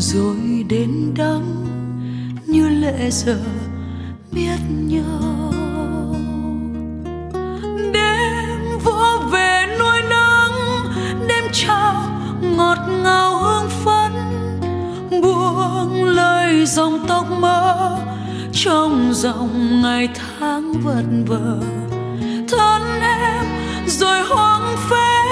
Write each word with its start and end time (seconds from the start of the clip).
rồi 0.00 0.64
đến 0.68 1.14
đắng 1.16 1.66
như 2.46 2.68
lệ 2.68 3.10
giờ 3.10 3.38
biết 4.32 4.58
nhau. 4.68 5.52
Đêm 7.92 8.78
vỗ 8.84 9.18
về 9.32 9.76
nuôi 9.78 10.02
nắng 10.10 10.52
đêm 11.28 11.44
trao 11.52 12.04
ngọt 12.42 12.78
ngào 13.02 13.38
hương 13.38 13.70
phấn, 13.84 14.12
buông 15.22 16.04
lời 16.04 16.66
dòng 16.66 17.04
tóc 17.08 17.26
mơ 17.40 17.98
trong 18.52 19.10
dòng 19.12 19.82
ngày 19.82 20.08
tháng 20.14 20.72
vật 20.72 21.04
vờ. 21.26 21.60
Thân 22.48 23.00
em 23.00 23.44
rồi 23.86 24.18
hoang 24.28 24.76
phế 24.90 25.22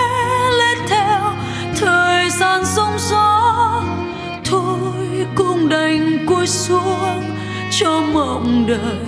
lên 0.59 0.79
theo 0.89 1.21
thời 1.81 2.31
gian 2.31 2.65
rông 2.65 2.99
gió. 3.11 3.38
Cũng 5.35 5.69
đành 5.69 6.27
cúi 6.27 6.47
xuống 6.47 7.23
cho 7.71 8.01
mộng 8.13 8.65
đời 8.69 9.07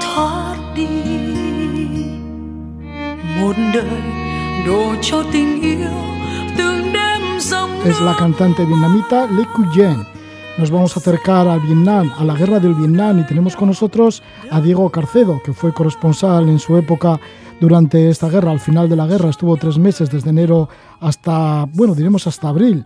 thoát 0.00 0.56
đi 0.76 0.88
một 3.40 3.56
đời 3.74 4.02
đổ 4.66 4.94
cho 5.02 5.24
tình 5.32 5.62
yêu 5.62 5.90
từng 6.58 6.92
đêm 6.92 7.40
dòng 7.40 7.70
Es 7.84 8.00
la 8.00 8.14
cantante 8.18 8.64
vietnamita 8.64 9.26
Le 9.26 9.44
Cuyen. 9.54 9.96
Nos 10.58 10.70
vamos 10.70 10.96
a 10.96 11.00
acercar 11.00 11.48
al 11.48 11.60
Vietnam, 11.60 12.12
a 12.18 12.24
la 12.24 12.34
guerra 12.34 12.60
del 12.60 12.74
Vietnam, 12.74 13.20
y 13.20 13.26
tenemos 13.26 13.56
con 13.56 13.68
nosotros 13.68 14.22
a 14.50 14.60
Diego 14.60 14.90
Carcedo, 14.90 15.40
que 15.42 15.54
fue 15.54 15.72
corresponsal 15.72 16.48
en 16.48 16.58
su 16.58 16.76
época 16.76 17.18
durante 17.58 18.10
esta 18.10 18.28
guerra. 18.28 18.50
Al 18.50 18.60
final 18.60 18.88
de 18.88 18.96
la 18.96 19.06
guerra 19.06 19.30
estuvo 19.30 19.56
tres 19.56 19.78
meses, 19.78 20.10
desde 20.10 20.28
enero 20.28 20.68
hasta, 21.00 21.66
bueno, 21.72 21.94
diremos 21.94 22.26
hasta 22.26 22.48
abril 22.48 22.84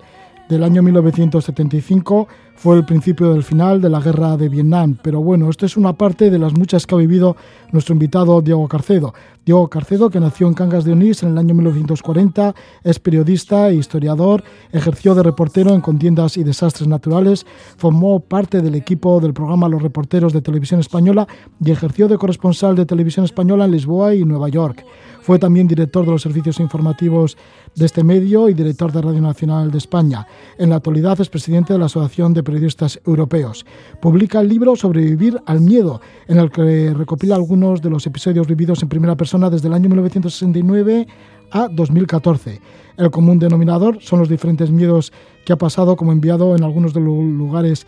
del 0.48 0.62
año 0.62 0.82
1975 0.82 2.28
fue 2.54 2.76
el 2.76 2.84
principio 2.84 3.32
del 3.32 3.42
final 3.42 3.80
de 3.80 3.90
la 3.90 4.00
guerra 4.00 4.36
de 4.36 4.48
Vietnam. 4.48 4.96
Pero 5.02 5.20
bueno, 5.20 5.50
esto 5.50 5.66
es 5.66 5.76
una 5.76 5.92
parte 5.92 6.30
de 6.30 6.38
las 6.38 6.54
muchas 6.54 6.86
que 6.86 6.94
ha 6.94 6.98
vivido 6.98 7.36
nuestro 7.72 7.92
invitado 7.92 8.40
Diego 8.40 8.66
Carcedo. 8.66 9.12
Diego 9.44 9.68
Carcedo, 9.68 10.10
que 10.10 10.18
nació 10.18 10.48
en 10.48 10.54
Cangas 10.54 10.84
de 10.84 10.92
Onís 10.92 11.22
en 11.22 11.30
el 11.30 11.38
año 11.38 11.54
1940, 11.54 12.54
es 12.82 12.98
periodista 12.98 13.68
e 13.68 13.74
historiador, 13.74 14.42
ejerció 14.72 15.14
de 15.14 15.22
reportero 15.22 15.74
en 15.74 15.80
contiendas 15.80 16.36
y 16.36 16.44
desastres 16.44 16.88
naturales, 16.88 17.46
formó 17.76 18.20
parte 18.20 18.62
del 18.62 18.74
equipo 18.74 19.20
del 19.20 19.34
programa 19.34 19.68
Los 19.68 19.82
Reporteros 19.82 20.32
de 20.32 20.42
Televisión 20.42 20.80
Española 20.80 21.28
y 21.62 21.70
ejerció 21.70 22.08
de 22.08 22.18
corresponsal 22.18 22.74
de 22.74 22.86
Televisión 22.86 23.24
Española 23.24 23.66
en 23.66 23.72
Lisboa 23.72 24.14
y 24.14 24.24
Nueva 24.24 24.48
York. 24.48 24.84
Fue 25.26 25.40
también 25.40 25.66
director 25.66 26.04
de 26.04 26.12
los 26.12 26.22
servicios 26.22 26.60
informativos 26.60 27.36
de 27.74 27.84
este 27.84 28.04
medio 28.04 28.48
y 28.48 28.54
director 28.54 28.92
de 28.92 29.02
Radio 29.02 29.20
Nacional 29.20 29.72
de 29.72 29.78
España. 29.78 30.24
En 30.56 30.70
la 30.70 30.76
actualidad 30.76 31.20
es 31.20 31.28
presidente 31.28 31.72
de 31.72 31.80
la 31.80 31.86
Asociación 31.86 32.32
de 32.32 32.44
Periodistas 32.44 33.00
Europeos. 33.04 33.66
Publica 34.00 34.38
el 34.38 34.48
libro 34.48 34.76
Sobrevivir 34.76 35.42
al 35.44 35.62
Miedo, 35.62 36.00
en 36.28 36.38
el 36.38 36.52
que 36.52 36.94
recopila 36.94 37.34
algunos 37.34 37.82
de 37.82 37.90
los 37.90 38.06
episodios 38.06 38.46
vividos 38.46 38.84
en 38.84 38.88
primera 38.88 39.16
persona 39.16 39.50
desde 39.50 39.66
el 39.66 39.74
año 39.74 39.88
1969 39.88 41.08
a 41.50 41.66
2014. 41.72 42.60
El 42.96 43.10
común 43.10 43.40
denominador 43.40 43.98
son 44.02 44.20
los 44.20 44.28
diferentes 44.28 44.70
miedos 44.70 45.12
que 45.44 45.52
ha 45.52 45.58
pasado 45.58 45.96
como 45.96 46.12
enviado 46.12 46.54
en 46.54 46.62
algunos 46.62 46.94
de 46.94 47.00
los 47.00 47.24
lugares 47.24 47.84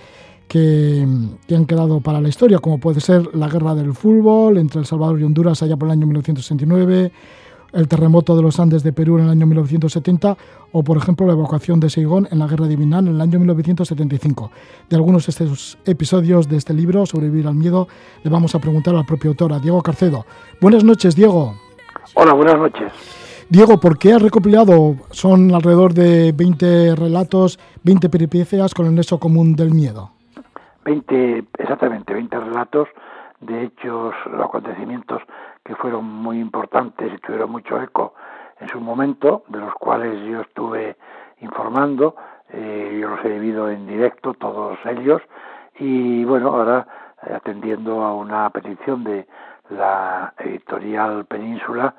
que, 0.48 1.06
que, 1.46 1.54
han 1.54 1.66
quedado 1.66 2.00
para 2.00 2.20
la 2.20 2.28
historia, 2.28 2.58
como 2.58 2.78
puede 2.78 3.00
ser 3.00 3.34
la 3.34 3.48
guerra 3.48 3.74
del 3.74 3.94
fútbol 3.94 4.58
entre 4.58 4.80
El 4.80 4.86
Salvador 4.86 5.20
y 5.20 5.24
Honduras 5.24 5.62
allá 5.62 5.76
por 5.76 5.88
el 5.88 5.92
año 5.92 6.06
1969, 6.06 7.12
el 7.72 7.88
terremoto 7.88 8.34
de 8.34 8.42
los 8.42 8.58
Andes 8.58 8.82
de 8.82 8.92
Perú 8.92 9.18
en 9.18 9.24
el 9.24 9.30
año 9.30 9.46
1970 9.46 10.36
o, 10.72 10.82
por 10.82 10.96
ejemplo, 10.96 11.26
la 11.26 11.34
evacuación 11.34 11.80
de 11.80 11.90
Saigón 11.90 12.28
en 12.30 12.38
la 12.38 12.46
guerra 12.46 12.66
de 12.66 12.76
Vietnam 12.76 13.08
en 13.08 13.14
el 13.14 13.20
año 13.20 13.38
1975. 13.38 14.50
De 14.88 14.96
algunos 14.96 15.26
de 15.26 15.30
estos 15.30 15.78
episodios 15.84 16.48
de 16.48 16.56
este 16.56 16.74
libro, 16.74 17.06
Sobrevivir 17.06 17.46
al 17.46 17.54
Miedo, 17.54 17.88
le 18.22 18.30
vamos 18.30 18.54
a 18.54 18.58
preguntar 18.58 18.94
al 18.94 19.06
propio 19.06 19.30
autor, 19.30 19.52
a 19.52 19.58
Diego 19.58 19.82
Carcedo. 19.82 20.24
Buenas 20.60 20.84
noches, 20.84 21.14
Diego. 21.14 21.54
Hola, 22.14 22.32
buenas 22.32 22.58
noches. 22.58 22.92
Diego, 23.50 23.80
¿por 23.80 23.98
qué 23.98 24.12
has 24.12 24.22
recopilado? 24.22 24.96
Son 25.10 25.54
alrededor 25.54 25.94
de 25.94 26.32
20 26.32 26.94
relatos, 26.96 27.58
20 27.82 28.08
peripecias 28.10 28.74
con 28.74 28.86
el 28.86 28.94
nexo 28.94 29.18
común 29.18 29.56
del 29.56 29.70
miedo. 29.72 30.17
20, 30.88 31.44
exactamente, 31.58 32.14
20 32.14 32.40
relatos 32.40 32.88
de 33.40 33.64
hechos 33.64 34.14
o 34.26 34.42
acontecimientos 34.42 35.20
que 35.62 35.74
fueron 35.76 36.06
muy 36.06 36.40
importantes 36.40 37.12
y 37.12 37.18
tuvieron 37.18 37.50
mucho 37.50 37.78
eco 37.82 38.14
en 38.58 38.68
su 38.68 38.80
momento, 38.80 39.44
de 39.48 39.58
los 39.58 39.74
cuales 39.74 40.18
yo 40.26 40.40
estuve 40.40 40.96
informando, 41.42 42.16
eh, 42.48 42.96
yo 42.98 43.08
los 43.10 43.22
he 43.22 43.28
vivido 43.28 43.68
en 43.70 43.86
directo, 43.86 44.32
todos 44.32 44.78
ellos, 44.86 45.20
y 45.78 46.24
bueno, 46.24 46.48
ahora 46.48 46.86
eh, 47.22 47.34
atendiendo 47.34 48.02
a 48.02 48.14
una 48.14 48.48
petición 48.48 49.04
de 49.04 49.26
la 49.68 50.32
editorial 50.38 51.26
Península, 51.26 51.94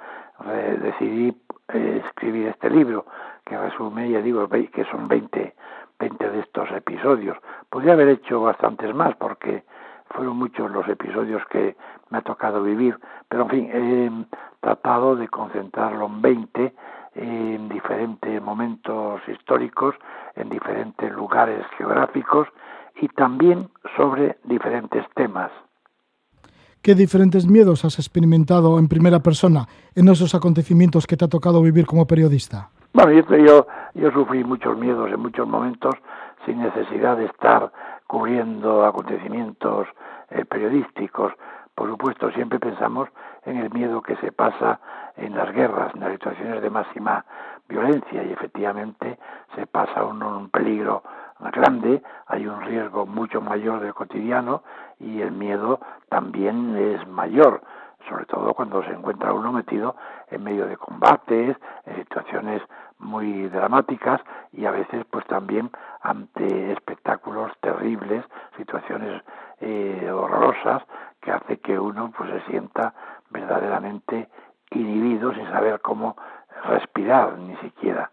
eh, 0.48 0.80
decidí 0.82 1.38
escribir 1.68 2.48
este 2.48 2.72
libro, 2.72 3.06
que 3.46 3.56
resume, 3.56 4.10
ya 4.10 4.20
digo, 4.22 4.50
que 4.50 4.84
son 4.86 5.08
20 5.08 5.54
20 6.00 6.30
de 6.30 6.40
estos 6.40 6.70
episodios. 6.72 7.38
Podría 7.70 7.94
haber 7.94 8.10
hecho 8.10 8.42
bastantes 8.42 8.94
más 8.96 9.16
porque 9.18 9.64
fueron 10.10 10.38
muchos 10.38 10.72
los 10.72 10.88
episodios 10.88 11.42
que 11.52 11.76
me 12.10 12.20
ha 12.20 12.22
tocado 12.22 12.64
vivir, 12.64 12.98
pero 13.28 13.44
en 13.44 13.50
fin, 13.50 13.70
he 13.72 14.12
tratado 14.62 15.16
de 15.16 15.28
concentrarlo 15.28 16.08
en 16.08 16.22
20 16.22 16.74
en 17.16 17.70
diferentes 17.70 18.42
momentos 18.42 19.22
históricos, 19.28 19.96
en 20.36 20.50
diferentes 20.50 21.12
lugares 21.12 21.66
geográficos 21.78 22.48
y 23.02 23.08
también 23.10 23.70
sobre 23.96 24.38
diferentes 24.44 25.06
temas. 25.16 25.52
¿Qué 26.82 26.96
diferentes 26.96 27.46
miedos 27.46 27.84
has 27.84 28.00
experimentado 28.00 28.80
en 28.80 28.88
primera 28.88 29.20
persona 29.20 29.68
en 29.96 30.08
esos 30.08 30.34
acontecimientos 30.34 31.08
que 31.08 31.18
te 31.18 31.26
ha 31.26 31.28
tocado 31.28 31.62
vivir 31.62 31.86
como 31.86 32.08
periodista? 32.08 32.70
Bueno, 32.92 33.12
yo, 33.12 33.38
yo, 33.38 33.68
yo 33.94 34.12
sufrí 34.12 34.44
muchos 34.44 34.76
miedos 34.76 35.12
en 35.12 35.20
muchos 35.20 35.48
momentos 35.48 35.94
sin 36.46 36.60
necesidad 36.60 37.18
de 37.18 37.26
estar 37.26 37.72
cubriendo 38.08 38.84
acontecimientos 38.84 39.88
eh, 40.32 40.44
periodísticos. 40.46 41.34
Por 41.76 41.88
supuesto, 41.88 42.32
siempre 42.32 42.58
pensamos 42.60 43.08
en 43.46 43.58
el 43.58 43.70
miedo 43.70 44.02
que 44.02 44.16
se 44.18 44.32
pasa 44.32 44.80
en 45.18 45.36
las 45.36 45.54
guerras, 45.54 45.94
en 45.94 46.02
las 46.02 46.14
situaciones 46.14 46.64
de 46.64 46.70
máxima 46.72 47.26
violencia 47.68 48.24
y 48.24 48.34
efectivamente 48.34 49.20
se 49.56 49.68
pasa 49.68 50.04
uno 50.04 50.40
un 50.40 50.50
peligro 50.50 51.04
grande, 51.54 52.02
hay 52.26 52.48
un 52.48 52.62
riesgo 52.62 53.06
mucho 53.06 53.40
mayor 53.40 53.82
del 53.82 53.94
cotidiano 53.94 54.64
y 55.00 55.22
el 55.22 55.32
miedo 55.32 55.80
también 56.10 56.76
es 56.76 57.08
mayor 57.08 57.62
sobre 58.08 58.26
todo 58.26 58.54
cuando 58.54 58.84
se 58.84 58.92
encuentra 58.92 59.34
uno 59.34 59.52
metido 59.52 59.96
en 60.30 60.44
medio 60.44 60.68
de 60.68 60.78
combates, 60.78 61.58
en 61.86 61.96
situaciones 61.98 62.62
muy 63.00 63.48
dramáticas 63.48 64.22
y 64.52 64.66
a 64.66 64.72
veces 64.72 65.06
pues 65.10 65.26
también 65.28 65.72
ante 66.02 66.72
espectáculos 66.72 67.52
terribles, 67.62 68.24
situaciones 68.58 69.24
eh, 69.62 70.10
horrorosas 70.12 70.84
que 71.22 71.32
hace 71.32 71.58
que 71.60 71.80
uno 71.80 72.12
pues 72.16 72.30
se 72.30 72.52
sienta 72.52 72.94
verdaderamente 73.30 74.30
inhibido 74.72 75.34
sin 75.34 75.46
saber 75.48 75.82
cómo 75.82 76.16
respirar 76.66 77.38
ni 77.38 77.56
siquiera. 77.58 78.12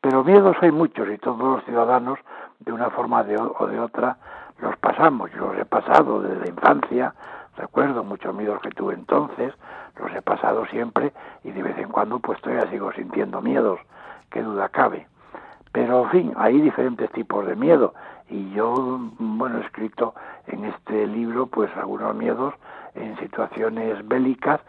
Pero 0.00 0.24
miedos 0.24 0.56
hay 0.60 0.72
muchos 0.72 1.08
y 1.08 1.18
todos 1.18 1.38
los 1.38 1.64
ciudadanos 1.64 2.18
de 2.58 2.72
una 2.72 2.90
forma 2.90 3.22
de, 3.22 3.36
o 3.36 3.66
de 3.66 3.78
otra 3.78 4.16
los 4.58 4.76
pasamos. 4.78 5.30
Yo 5.32 5.52
los 5.52 5.58
he 5.58 5.64
pasado 5.64 6.22
desde 6.22 6.40
la 6.40 6.48
infancia, 6.48 7.14
recuerdo 7.56 8.02
muchos 8.04 8.34
miedos 8.34 8.60
que 8.62 8.70
tuve 8.70 8.94
entonces, 8.94 9.52
los 9.96 10.12
he 10.14 10.22
pasado 10.22 10.66
siempre 10.66 11.12
y 11.44 11.50
de 11.50 11.62
vez 11.62 11.78
en 11.78 11.88
cuando 11.88 12.18
pues 12.18 12.40
todavía 12.40 12.70
sigo 12.70 12.92
sintiendo 12.92 13.40
miedos, 13.40 13.80
qué 14.32 14.42
duda 14.42 14.68
cabe. 14.68 15.06
Pero 15.72 16.04
en 16.04 16.10
fin, 16.10 16.32
hay 16.36 16.60
diferentes 16.60 17.10
tipos 17.12 17.46
de 17.46 17.56
miedo 17.56 17.94
y 18.28 18.50
yo, 18.50 18.98
bueno, 19.18 19.58
he 19.58 19.62
escrito 19.62 20.14
en 20.46 20.64
este 20.64 21.06
libro 21.06 21.46
pues 21.46 21.70
algunos 21.76 22.14
miedos 22.14 22.54
en 22.94 23.16
situaciones 23.18 24.06
bélicas, 24.06 24.60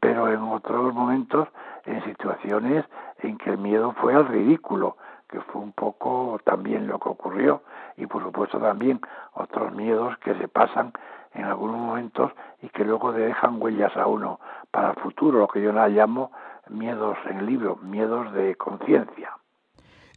pero 0.00 0.28
en 0.30 0.42
otros 0.42 0.94
momentos 0.94 1.48
en 1.84 2.04
situaciones 2.04 2.84
en 3.20 3.38
que 3.38 3.50
el 3.50 3.58
miedo 3.58 3.92
fue 4.00 4.14
al 4.14 4.26
ridículo, 4.28 4.96
que 5.28 5.40
fue 5.40 5.62
un 5.62 5.72
poco 5.72 6.38
también 6.44 6.86
lo 6.86 6.98
que 6.98 7.08
ocurrió 7.08 7.62
y 7.96 8.06
por 8.06 8.22
supuesto 8.22 8.58
también 8.58 9.00
otros 9.34 9.72
miedos 9.74 10.16
que 10.18 10.34
se 10.34 10.48
pasan 10.48 10.92
en 11.34 11.44
algunos 11.44 11.76
momentos 11.76 12.32
y 12.62 12.68
que 12.68 12.84
luego 12.84 13.12
dejan 13.12 13.60
huellas 13.60 13.96
a 13.96 14.06
uno 14.06 14.40
para 14.70 14.90
el 14.90 14.96
futuro, 14.96 15.38
lo 15.38 15.48
que 15.48 15.62
yo 15.62 15.72
la 15.72 15.88
llamo 15.88 16.30
miedos 16.68 17.16
en 17.28 17.38
el 17.38 17.46
libro, 17.46 17.76
miedos 17.76 18.32
de 18.32 18.54
conciencia. 18.56 19.32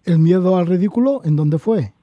¿El 0.05 0.19
miedo 0.19 0.57
al 0.57 0.67
ridículo 0.67 1.21
en 1.23 1.35
dónde 1.35 1.59
fue? 1.59 1.93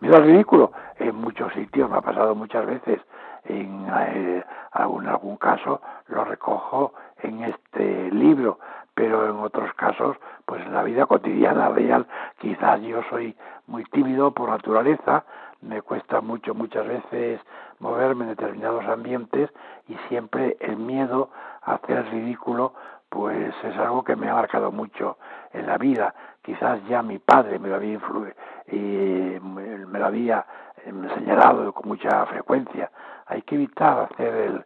Miedo 0.00 0.16
al 0.16 0.24
ridículo 0.24 0.72
en 0.98 1.14
muchos 1.16 1.52
sitios, 1.54 1.90
me 1.90 1.96
ha 1.96 2.00
pasado 2.00 2.34
muchas 2.34 2.66
veces. 2.66 3.00
En, 3.44 3.86
eh, 3.88 4.44
algún, 4.70 5.06
algún 5.08 5.36
caso 5.36 5.80
lo 6.08 6.24
recojo 6.24 6.94
en 7.22 7.42
este 7.44 8.10
libro, 8.12 8.58
pero 8.94 9.28
en 9.28 9.36
otros 9.36 9.72
casos, 9.74 10.16
pues 10.44 10.64
en 10.64 10.72
la 10.72 10.82
vida 10.82 11.06
cotidiana 11.06 11.68
real, 11.70 12.06
quizás 12.38 12.80
yo 12.82 13.02
soy 13.10 13.36
muy 13.66 13.84
tímido 13.84 14.32
por 14.32 14.50
naturaleza, 14.50 15.24
me 15.60 15.80
cuesta 15.82 16.20
mucho 16.20 16.54
muchas 16.54 16.86
veces 16.86 17.40
moverme 17.78 18.24
en 18.24 18.30
determinados 18.30 18.84
ambientes 18.86 19.50
y 19.88 19.96
siempre 20.08 20.56
el 20.60 20.76
miedo 20.76 21.30
a 21.62 21.74
hacer 21.74 21.98
el 21.98 22.10
ridículo 22.10 22.74
pues 23.12 23.54
es 23.62 23.76
algo 23.76 24.02
que 24.02 24.16
me 24.16 24.30
ha 24.30 24.34
marcado 24.34 24.72
mucho 24.72 25.18
en 25.52 25.66
la 25.66 25.76
vida. 25.76 26.14
Quizás 26.40 26.82
ya 26.88 27.02
mi 27.02 27.18
padre 27.18 27.58
me 27.58 27.68
lo 27.68 27.74
había 27.74 27.98
y 28.68 29.38
me 29.38 29.98
lo 29.98 30.06
había 30.06 30.46
señalado 31.14 31.74
con 31.74 31.88
mucha 31.88 32.24
frecuencia. 32.24 32.90
Hay 33.26 33.42
que 33.42 33.56
evitar 33.56 34.08
hacer 34.10 34.34
el, 34.34 34.64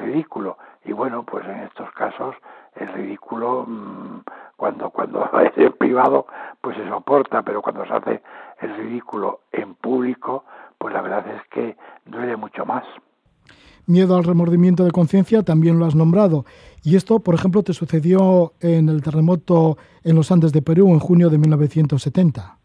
ridículo 0.00 0.56
y 0.86 0.92
bueno, 0.92 1.24
pues 1.24 1.44
en 1.44 1.60
estos 1.60 1.90
casos 1.92 2.34
el 2.74 2.88
ridículo 2.88 3.66
mm, 3.68 4.20
cuando 4.56 4.88
cuando 4.88 5.30
es 5.40 5.52
en 5.58 5.72
privado 5.74 6.26
pues 6.62 6.78
se 6.78 6.88
soporta, 6.88 7.42
pero 7.42 7.60
cuando 7.60 7.84
se 7.84 7.92
hace 7.92 8.22
el 8.60 8.76
ridículo 8.76 9.40
en 9.52 9.74
público, 9.74 10.44
pues 10.78 10.94
la 10.94 11.02
verdad 11.02 11.26
es 11.28 11.46
que 11.48 11.76
duele 12.06 12.34
mucho 12.36 12.64
más. 12.64 12.84
Miedo 13.86 14.16
al 14.16 14.24
remordimiento 14.24 14.84
de 14.84 14.90
conciencia 14.90 15.42
también 15.42 15.78
lo 15.78 15.84
has 15.84 15.94
nombrado. 15.94 16.44
Y 16.82 16.96
esto, 16.96 17.20
por 17.20 17.34
ejemplo, 17.34 17.62
te 17.62 17.72
sucedió 17.72 18.52
en 18.60 18.88
el 18.88 19.02
terremoto 19.02 19.76
en 20.02 20.16
los 20.16 20.30
Andes 20.32 20.52
de 20.52 20.62
Perú 20.62 20.88
en 20.88 21.00
junio 21.00 21.28
de 21.30 21.38
1970. 21.38 22.56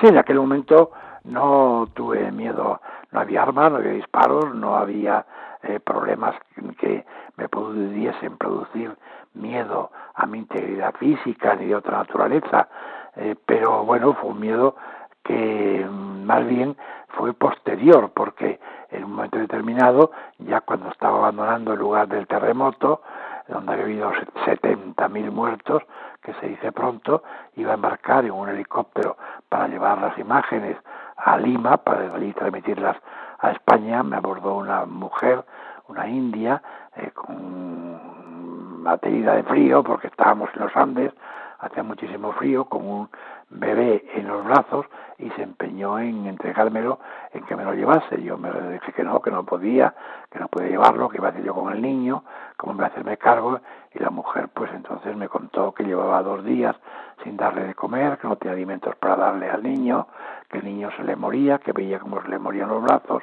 Sí, 0.00 0.06
en 0.08 0.18
aquel 0.18 0.38
momento 0.38 0.90
no 1.24 1.88
tuve 1.94 2.30
miedo, 2.32 2.80
no 3.12 3.20
había 3.20 3.42
armas, 3.42 3.72
no 3.72 3.78
había 3.78 3.92
disparos, 3.92 4.54
no 4.54 4.76
había 4.76 5.24
eh, 5.62 5.80
problemas 5.80 6.34
que 6.78 7.04
me 7.36 7.48
pudiesen 7.48 8.36
producir 8.36 8.96
miedo 9.34 9.90
a 10.14 10.26
mi 10.26 10.38
integridad 10.38 10.94
física 10.94 11.54
ni 11.54 11.66
de 11.66 11.76
otra 11.76 11.98
naturaleza. 11.98 12.68
Eh, 13.16 13.34
pero 13.46 13.84
bueno, 13.84 14.14
fue 14.14 14.30
un 14.30 14.40
miedo 14.40 14.76
que 15.22 15.86
mm, 15.88 16.24
más 16.24 16.46
bien 16.46 16.76
fue 17.08 17.32
posterior, 17.32 18.10
porque 18.14 18.60
en 18.90 19.04
un 19.04 19.12
momento 19.12 19.38
determinado, 19.38 20.10
ya 20.38 20.60
cuando 20.60 20.90
estaba 20.90 21.18
abandonando 21.18 21.72
el 21.72 21.78
lugar 21.78 22.08
del 22.08 22.26
terremoto, 22.26 23.02
donde 23.48 23.72
había 23.72 23.84
habido 23.84 24.12
70.000 24.44 25.30
muertos, 25.30 25.82
que 26.22 26.34
se 26.34 26.48
dice 26.48 26.72
pronto, 26.72 27.22
iba 27.54 27.72
a 27.72 27.74
embarcar 27.74 28.24
en 28.24 28.32
un 28.32 28.48
helicóptero 28.48 29.16
para 29.48 29.68
llevar 29.68 29.98
las 29.98 30.18
imágenes 30.18 30.76
a 31.16 31.36
Lima, 31.36 31.76
para 31.76 32.12
allí 32.14 32.32
transmitirlas 32.32 32.96
a 33.38 33.52
España. 33.52 34.02
Me 34.02 34.16
abordó 34.16 34.56
una 34.56 34.84
mujer, 34.86 35.44
una 35.88 36.08
india, 36.08 36.60
eh, 36.96 37.10
con 37.12 38.82
batería 38.82 39.32
de 39.34 39.42
frío, 39.44 39.82
porque 39.82 40.08
estábamos 40.08 40.50
en 40.54 40.62
los 40.62 40.76
Andes, 40.76 41.12
hacía 41.58 41.82
muchísimo 41.82 42.32
frío, 42.32 42.64
con 42.64 42.86
un 42.86 43.08
bebé 43.50 44.04
en 44.14 44.26
los 44.26 44.44
brazos 44.44 44.86
y 45.18 45.30
se 45.30 45.42
empeñó 45.42 45.98
en 45.98 46.26
entregármelo, 46.26 46.98
en 47.32 47.44
que 47.44 47.56
me 47.56 47.64
lo 47.64 47.72
llevase. 47.74 48.22
Yo 48.22 48.36
me 48.36 48.50
dije 48.72 48.92
que 48.92 49.02
no, 49.02 49.20
que 49.20 49.30
no 49.30 49.44
podía, 49.44 49.94
que 50.30 50.38
no 50.38 50.48
podía 50.48 50.68
llevarlo, 50.68 51.08
que 51.08 51.18
iba 51.18 51.28
a 51.28 51.30
hacer 51.30 51.44
yo 51.44 51.54
con 51.54 51.72
el 51.72 51.80
niño, 51.80 52.24
cómo 52.56 52.74
me 52.74 52.86
hacerme 52.86 53.16
cargo. 53.16 53.60
Y 53.94 53.98
la 53.98 54.10
mujer, 54.10 54.48
pues 54.52 54.70
entonces 54.74 55.16
me 55.16 55.28
contó 55.28 55.72
que 55.72 55.84
llevaba 55.84 56.22
dos 56.22 56.44
días 56.44 56.76
sin 57.22 57.36
darle 57.36 57.64
de 57.64 57.74
comer, 57.74 58.18
que 58.18 58.28
no 58.28 58.36
tenía 58.36 58.54
alimentos 58.54 58.94
para 58.96 59.16
darle 59.16 59.48
al 59.48 59.62
niño, 59.62 60.06
que 60.50 60.58
el 60.58 60.64
niño 60.64 60.90
se 60.96 61.04
le 61.04 61.16
moría, 61.16 61.58
que 61.58 61.72
veía 61.72 61.98
cómo 61.98 62.20
se 62.22 62.28
le 62.28 62.38
morían 62.38 62.68
los 62.68 62.82
brazos. 62.82 63.22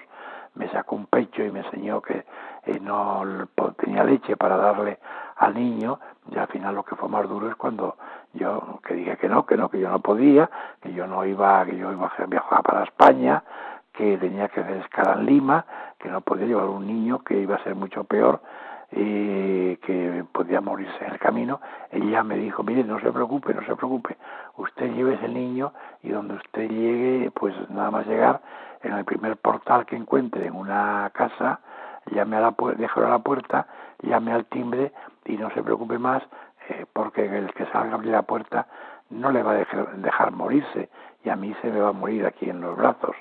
Me 0.55 0.69
sacó 0.69 0.95
un 0.95 1.07
pecho 1.07 1.43
y 1.43 1.51
me 1.51 1.61
enseñó 1.61 2.01
que 2.01 2.25
eh, 2.65 2.79
no 2.79 3.23
tenía 3.77 4.03
leche 4.03 4.37
para 4.37 4.57
darle 4.57 4.99
al 5.35 5.53
niño. 5.53 5.99
Y 6.31 6.37
al 6.37 6.47
final 6.47 6.75
lo 6.75 6.83
que 6.83 6.95
fue 6.95 7.09
más 7.09 7.27
duro 7.27 7.49
es 7.49 7.55
cuando 7.55 7.97
yo 8.33 8.79
que 8.85 8.95
dije 8.95 9.17
que 9.17 9.29
no, 9.29 9.45
que 9.45 9.57
no, 9.57 9.69
que 9.69 9.79
yo 9.79 9.89
no 9.89 9.99
podía, 9.99 10.49
que 10.81 10.93
yo 10.93 11.07
no 11.07 11.25
iba, 11.25 11.65
que 11.65 11.77
yo 11.77 11.91
iba 11.91 12.11
a 12.17 12.25
viajar 12.25 12.63
para 12.63 12.83
España, 12.83 13.43
que 13.93 14.17
tenía 14.17 14.47
que 14.49 14.61
hacer 14.61 14.77
escala 14.77 15.13
en 15.13 15.25
Lima, 15.25 15.65
que 15.99 16.09
no 16.09 16.21
podía 16.21 16.47
llevar 16.47 16.65
un 16.65 16.87
niño, 16.87 17.19
que 17.19 17.39
iba 17.39 17.55
a 17.55 17.63
ser 17.63 17.75
mucho 17.75 18.03
peor, 18.03 18.41
y 18.95 19.77
que 19.77 20.23
podía 20.31 20.61
morirse 20.61 21.05
en 21.05 21.13
el 21.13 21.19
camino. 21.19 21.61
Ella 21.91 22.23
me 22.23 22.37
dijo, 22.37 22.63
mire, 22.63 22.83
no 22.83 22.99
se 22.99 23.11
preocupe, 23.11 23.53
no 23.53 23.61
se 23.65 23.75
preocupe, 23.75 24.17
usted 24.57 24.93
lleve 24.93 25.15
ese 25.15 25.27
niño 25.27 25.73
y 26.01 26.09
donde 26.09 26.35
usted 26.35 26.69
llegue, 26.69 27.31
pues 27.31 27.55
nada 27.69 27.91
más 27.91 28.05
llegar, 28.07 28.41
en 28.81 28.93
el 28.93 29.05
primer 29.05 29.37
portal 29.37 29.85
que 29.85 29.95
encuentre 29.95 30.45
en 30.47 30.55
una 30.55 31.09
casa, 31.13 31.59
llame 32.11 32.37
a 32.37 32.41
la 32.41 32.55
déjalo 32.77 33.07
a 33.07 33.11
la 33.11 33.19
puerta, 33.19 33.67
llame 34.01 34.33
al 34.33 34.45
timbre 34.45 34.91
y 35.25 35.37
no 35.37 35.49
se 35.51 35.63
preocupe 35.63 35.97
más, 35.97 36.21
eh, 36.69 36.85
porque 36.91 37.25
el 37.25 37.53
que 37.53 37.65
salga 37.67 37.91
a 37.91 37.95
abrir 37.95 38.11
la 38.11 38.21
puerta 38.21 38.67
no 39.09 39.31
le 39.31 39.43
va 39.43 39.51
a 39.51 39.55
dejar, 39.55 39.95
dejar, 39.97 40.31
morirse 40.31 40.89
y 41.23 41.29
a 41.29 41.35
mí 41.35 41.53
se 41.61 41.69
me 41.69 41.79
va 41.79 41.89
a 41.89 41.93
morir 41.93 42.25
aquí 42.25 42.49
en 42.49 42.61
los 42.61 42.75
brazos. 42.77 43.15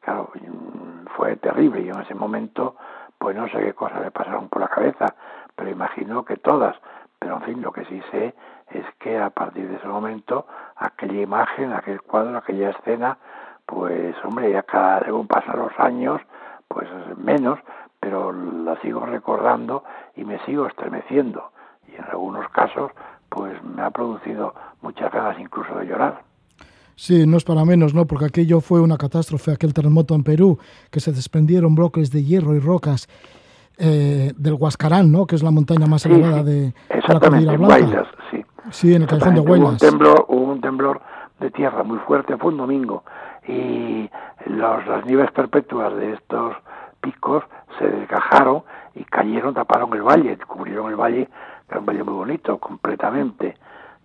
Claro, 0.00 0.30
mm, 0.34 1.06
fue 1.16 1.36
terrible 1.36 1.82
y 1.82 1.88
en 1.88 2.00
ese 2.00 2.14
momento 2.14 2.76
pues 3.18 3.36
no 3.36 3.48
sé 3.48 3.58
qué 3.58 3.72
cosas 3.72 4.02
le 4.02 4.10
pasaron 4.10 4.48
por 4.48 4.60
la 4.60 4.68
cabeza, 4.68 5.14
pero 5.54 5.70
imagino 5.70 6.24
que 6.24 6.36
todas. 6.36 6.76
Pero 7.20 7.36
en 7.36 7.42
fin, 7.42 7.62
lo 7.62 7.70
que 7.70 7.84
sí 7.84 8.02
sé 8.10 8.34
es 8.70 8.84
que 8.98 9.16
a 9.16 9.30
partir 9.30 9.68
de 9.68 9.76
ese 9.76 9.86
momento, 9.86 10.46
aquella 10.74 11.20
imagen, 11.20 11.72
aquel 11.72 12.02
cuadro, 12.02 12.36
aquella 12.36 12.70
escena, 12.70 13.16
pues 13.64 14.16
hombre, 14.24 14.50
ya 14.50 14.64
cada 14.64 15.04
según 15.04 15.28
pasan 15.28 15.56
los 15.56 15.72
años, 15.78 16.20
pues 16.66 16.88
menos, 17.16 17.60
pero 18.00 18.32
la 18.32 18.74
sigo 18.80 19.06
recordando 19.06 19.84
y 20.16 20.24
me 20.24 20.40
sigo 20.40 20.66
estremeciendo 20.66 21.52
y 21.92 21.96
en 21.96 22.04
algunos 22.10 22.48
casos 22.50 22.90
pues 23.28 23.52
me 23.64 23.82
ha 23.82 23.90
producido 23.90 24.54
muchas 24.82 25.10
ganas 25.12 25.38
incluso 25.38 25.74
de 25.78 25.86
llorar. 25.86 26.22
Sí, 26.96 27.26
no 27.26 27.38
es 27.38 27.44
para 27.44 27.64
menos, 27.64 27.94
¿no? 27.94 28.06
Porque 28.06 28.26
aquello 28.26 28.60
fue 28.60 28.80
una 28.80 28.98
catástrofe, 28.98 29.52
aquel 29.52 29.72
terremoto 29.72 30.14
en 30.14 30.22
Perú, 30.22 30.58
que 30.90 31.00
se 31.00 31.12
desprendieron 31.12 31.74
bloques 31.74 32.10
de 32.10 32.22
hierro 32.22 32.54
y 32.54 32.60
rocas 32.60 33.08
eh, 33.78 34.32
del 34.36 34.54
Huascarán, 34.54 35.10
¿no? 35.10 35.26
Que 35.26 35.36
es 35.36 35.42
la 35.42 35.50
montaña 35.50 35.86
más 35.86 36.04
elevada 36.04 36.42
de, 36.42 36.74
la 37.08 37.20
Cordillera 37.20 37.56
Blanca. 37.56 38.06
sí. 38.30 38.44
Sí, 38.70 38.94
en 38.94 39.02
el 39.02 39.08
callejón 39.08 39.34
de 39.34 39.40
Huaylas. 39.40 39.66
Hubo 39.66 39.70
un, 39.70 39.78
temblor, 39.78 40.26
hubo 40.28 40.52
un 40.52 40.60
temblor 40.60 41.02
de 41.40 41.50
tierra 41.50 41.82
muy 41.82 41.98
fuerte, 41.98 42.36
fue 42.36 42.52
un 42.52 42.58
domingo, 42.58 43.02
y 43.48 44.08
los, 44.46 44.86
las 44.86 45.04
nieves 45.04 45.30
perpetuas 45.32 45.94
de 45.96 46.12
estos 46.12 46.54
picos 47.00 47.42
se 47.78 47.86
desgajaron 47.86 48.62
y 48.94 49.04
cayeron, 49.04 49.54
taparon 49.54 49.92
el 49.94 50.02
valle, 50.02 50.38
cubrieron 50.46 50.90
el 50.90 50.96
valle 50.96 51.28
era 51.68 51.80
un 51.80 51.86
valle 51.86 52.04
muy 52.04 52.14
bonito, 52.14 52.58
completamente. 52.58 53.56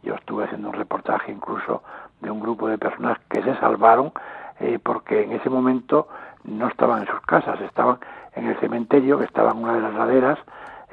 Yo 0.04 0.16
estuve 0.16 0.46
haciendo 0.46 0.70
un 0.70 0.76
reportaje 0.76 1.32
incluso 1.32 1.84
de 2.22 2.32
un 2.32 2.40
grupo 2.40 2.68
de 2.68 2.78
personas 2.78 3.18
que 3.30 3.42
se 3.42 3.56
salvaron 3.58 4.12
eh, 4.60 4.80
porque 4.82 5.24
en 5.24 5.34
ese 5.34 5.50
momento 5.50 6.08
no 6.44 6.68
estaban 6.68 7.02
en 7.02 7.08
sus 7.08 7.22
casas, 7.22 7.60
estaban 7.62 8.00
en 8.34 8.48
el 8.48 8.60
cementerio, 8.60 9.20
que 9.20 9.26
estaba 9.26 9.52
en 9.52 9.64
una 9.64 9.74
de 9.74 9.82
las 9.82 9.94
laderas 9.94 10.40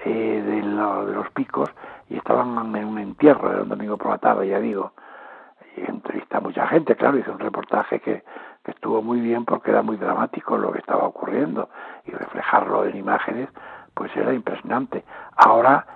eh, 0.04 0.42
de, 0.44 0.62
los 0.62 1.30
picos 1.30 1.70
y 2.08 2.16
estaban 2.16 2.74
en 2.74 2.84
un 2.84 2.98
entierro, 2.98 3.50
era 3.50 3.62
un 3.62 3.68
domingo 3.68 3.96
por 3.96 4.10
la 4.10 4.18
tarde, 4.18 4.48
ya 4.48 4.58
digo. 4.58 4.92
Y 5.76 5.80
entrevisté 5.80 6.36
a 6.36 6.40
mucha 6.40 6.66
gente, 6.66 6.94
claro, 6.94 7.18
hice 7.18 7.30
un 7.30 7.38
reportaje 7.38 8.00
que, 8.00 8.22
que 8.64 8.70
estuvo 8.70 9.02
muy 9.02 9.20
bien 9.20 9.44
porque 9.44 9.70
era 9.70 9.82
muy 9.82 9.96
dramático 9.96 10.56
lo 10.56 10.72
que 10.72 10.78
estaba 10.78 11.04
ocurriendo 11.04 11.68
y 12.04 12.10
reflejarlo 12.12 12.84
en 12.84 12.96
imágenes 12.96 13.48
pues 13.94 14.14
era 14.16 14.32
impresionante. 14.32 15.04
Ahora 15.36 15.86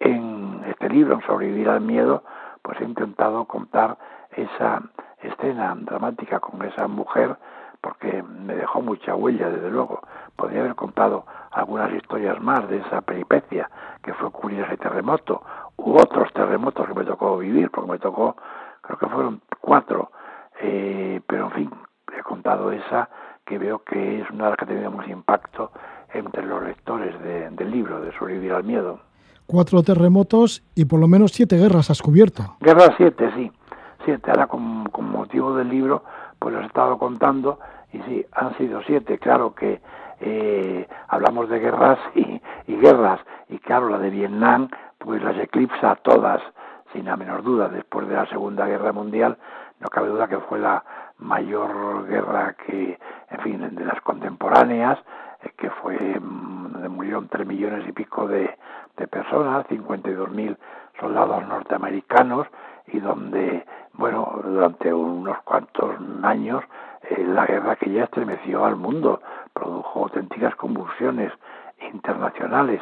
en 0.00 0.64
este 0.68 0.88
libro, 0.88 1.14
en 1.14 1.22
Sobrevivir 1.22 1.68
al 1.68 1.80
Miedo, 1.80 2.22
pues 2.62 2.80
he 2.80 2.84
intentado 2.84 3.44
contar 3.44 3.96
esa 4.32 4.82
escena 5.22 5.74
dramática 5.76 6.40
con 6.40 6.62
esa 6.64 6.88
mujer 6.88 7.36
porque 7.80 8.22
me 8.22 8.54
dejó 8.54 8.80
mucha 8.80 9.14
huella, 9.14 9.50
desde 9.50 9.70
luego. 9.70 10.00
Podría 10.36 10.60
haber 10.60 10.74
contado 10.74 11.26
algunas 11.50 11.92
historias 11.92 12.40
más 12.40 12.66
de 12.68 12.78
esa 12.78 13.02
peripecia 13.02 13.68
que 14.02 14.14
fue 14.14 14.28
ocurrir 14.28 14.60
ese 14.60 14.78
terremoto, 14.78 15.42
u 15.76 15.94
otros 15.94 16.32
terremotos 16.32 16.86
que 16.86 16.94
me 16.94 17.04
tocó 17.04 17.36
vivir, 17.36 17.70
porque 17.70 17.90
me 17.90 17.98
tocó, 17.98 18.36
creo 18.80 18.98
que 18.98 19.06
fueron 19.06 19.42
cuatro, 19.60 20.10
eh, 20.60 21.20
pero 21.26 21.46
en 21.46 21.50
fin, 21.50 21.70
he 22.16 22.22
contado 22.22 22.72
esa 22.72 23.10
que 23.44 23.58
veo 23.58 23.80
que 23.80 24.22
es 24.22 24.30
una 24.30 24.44
de 24.44 24.50
las 24.50 24.58
que 24.58 24.64
ha 24.64 24.68
tenido 24.68 24.90
más 24.90 25.06
impacto 25.08 25.70
entre 26.14 26.46
los 26.46 26.62
lectores 26.62 27.20
del 27.20 27.70
libro, 27.70 28.00
de 28.00 28.12
Sobrevivir 28.12 28.54
al 28.54 28.64
Miedo 28.64 29.00
cuatro 29.46 29.82
terremotos 29.82 30.62
y 30.74 30.84
por 30.86 31.00
lo 31.00 31.08
menos 31.08 31.32
siete 31.32 31.56
guerras 31.56 31.90
has 31.90 32.02
cubierto. 32.02 32.56
Guerras 32.60 32.90
siete, 32.96 33.30
sí. 33.34 33.50
siete. 34.04 34.30
Ahora 34.30 34.46
con, 34.46 34.84
motivo 35.00 35.54
del 35.54 35.68
libro, 35.68 36.04
pues 36.38 36.54
los 36.54 36.64
he 36.64 36.66
estado 36.66 36.98
contando 36.98 37.58
y 37.92 38.00
sí, 38.02 38.26
han 38.32 38.56
sido 38.56 38.80
siete. 38.86 39.18
Claro 39.18 39.54
que 39.54 39.80
eh, 40.20 40.88
hablamos 41.08 41.48
de 41.48 41.58
guerras 41.58 41.98
y, 42.14 42.40
y, 42.66 42.76
guerras 42.76 43.20
y 43.48 43.58
claro, 43.58 43.88
la 43.88 43.98
de 43.98 44.10
Vietnam, 44.10 44.68
pues 44.98 45.22
las 45.22 45.36
eclipsa 45.38 45.96
todas, 45.96 46.40
sin 46.92 47.04
la 47.04 47.16
menor 47.16 47.42
duda. 47.42 47.68
Después 47.68 48.08
de 48.08 48.14
la 48.14 48.26
Segunda 48.26 48.66
Guerra 48.66 48.92
Mundial, 48.92 49.36
no 49.80 49.88
cabe 49.88 50.08
duda 50.08 50.28
que 50.28 50.38
fue 50.38 50.58
la 50.58 50.84
mayor 51.18 52.06
guerra 52.06 52.54
que, 52.66 52.98
en 53.30 53.40
fin, 53.40 53.74
de 53.74 53.84
las 53.84 54.00
contemporáneas, 54.00 54.98
eh, 55.42 55.50
que 55.56 55.70
fue 55.70 55.96
mm, 55.96 56.72
donde 56.72 56.88
murieron 56.88 57.28
tres 57.28 57.46
millones 57.46 57.86
y 57.88 57.92
pico 57.92 58.26
de, 58.26 58.50
de 58.96 59.06
personas, 59.06 59.66
52.000 59.68 60.56
soldados 61.00 61.46
norteamericanos 61.46 62.46
y 62.86 63.00
donde, 63.00 63.64
bueno, 63.94 64.40
durante 64.44 64.92
unos 64.92 65.38
cuantos 65.42 65.96
años 66.22 66.62
eh, 67.02 67.24
la 67.26 67.46
guerra 67.46 67.76
que 67.76 67.90
ya 67.90 68.04
estremeció 68.04 68.64
al 68.64 68.76
mundo, 68.76 69.20
produjo 69.52 70.04
auténticas 70.04 70.54
convulsiones 70.56 71.32
internacionales, 71.92 72.80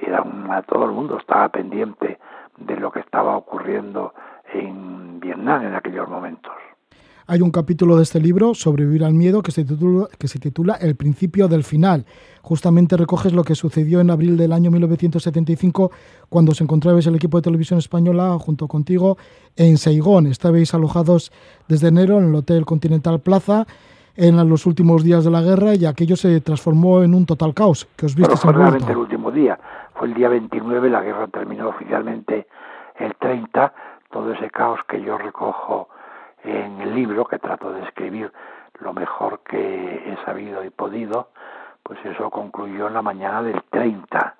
era 0.00 0.22
una, 0.22 0.62
todo 0.62 0.86
el 0.86 0.92
mundo 0.92 1.18
estaba 1.18 1.48
pendiente 1.48 2.18
de 2.56 2.76
lo 2.76 2.90
que 2.90 3.00
estaba 3.00 3.36
ocurriendo 3.36 4.14
en 4.52 5.20
Vietnam 5.20 5.62
en 5.62 5.74
aquellos 5.74 6.08
momentos. 6.08 6.54
Hay 7.30 7.42
un 7.42 7.52
capítulo 7.52 7.96
de 7.96 8.02
este 8.02 8.18
libro, 8.18 8.54
Sobrevivir 8.54 9.04
al 9.04 9.14
miedo, 9.14 9.40
que 9.40 9.52
se, 9.52 9.64
titula, 9.64 10.08
que 10.18 10.26
se 10.26 10.40
titula 10.40 10.74
El 10.80 10.96
principio 10.96 11.46
del 11.46 11.62
final. 11.62 12.04
Justamente 12.42 12.96
recoges 12.96 13.32
lo 13.32 13.44
que 13.44 13.54
sucedió 13.54 14.00
en 14.00 14.10
abril 14.10 14.36
del 14.36 14.52
año 14.52 14.72
1975, 14.72 15.92
cuando 16.28 16.50
os 16.50 16.60
encontrabais 16.60 17.06
el 17.06 17.14
equipo 17.14 17.38
de 17.38 17.42
televisión 17.42 17.78
española 17.78 18.36
junto 18.40 18.66
contigo 18.66 19.16
en 19.54 19.78
Saigón. 19.78 20.26
Estabais 20.26 20.74
alojados 20.74 21.30
desde 21.68 21.86
enero 21.86 22.18
en 22.18 22.30
el 22.30 22.34
Hotel 22.34 22.66
Continental 22.66 23.20
Plaza 23.20 23.64
en 24.16 24.36
los 24.48 24.66
últimos 24.66 25.04
días 25.04 25.24
de 25.24 25.30
la 25.30 25.40
guerra 25.40 25.76
y 25.76 25.86
aquello 25.86 26.16
se 26.16 26.40
transformó 26.40 27.04
en 27.04 27.14
un 27.14 27.26
total 27.26 27.54
caos. 27.54 27.86
que 27.94 28.06
os 28.06 28.16
fue 28.40 28.52
realmente 28.52 28.90
el 28.90 28.98
último 28.98 29.30
día. 29.30 29.56
Fue 29.94 30.08
el 30.08 30.14
día 30.14 30.28
29, 30.30 30.90
la 30.90 31.02
guerra 31.02 31.28
terminó 31.28 31.68
oficialmente 31.68 32.48
el 32.98 33.14
30. 33.14 33.72
Todo 34.10 34.32
ese 34.32 34.50
caos 34.50 34.80
que 34.88 35.00
yo 35.00 35.16
recojo 35.16 35.86
en 36.44 36.80
el 36.80 36.94
libro, 36.94 37.24
que 37.24 37.38
trato 37.38 37.72
de 37.72 37.82
escribir 37.82 38.32
lo 38.80 38.92
mejor 38.92 39.40
que 39.40 40.12
he 40.12 40.24
sabido 40.24 40.64
y 40.64 40.70
podido, 40.70 41.28
pues 41.82 41.98
eso 42.04 42.30
concluyó 42.30 42.88
en 42.88 42.94
la 42.94 43.02
mañana 43.02 43.42
del 43.42 43.62
30, 43.70 44.36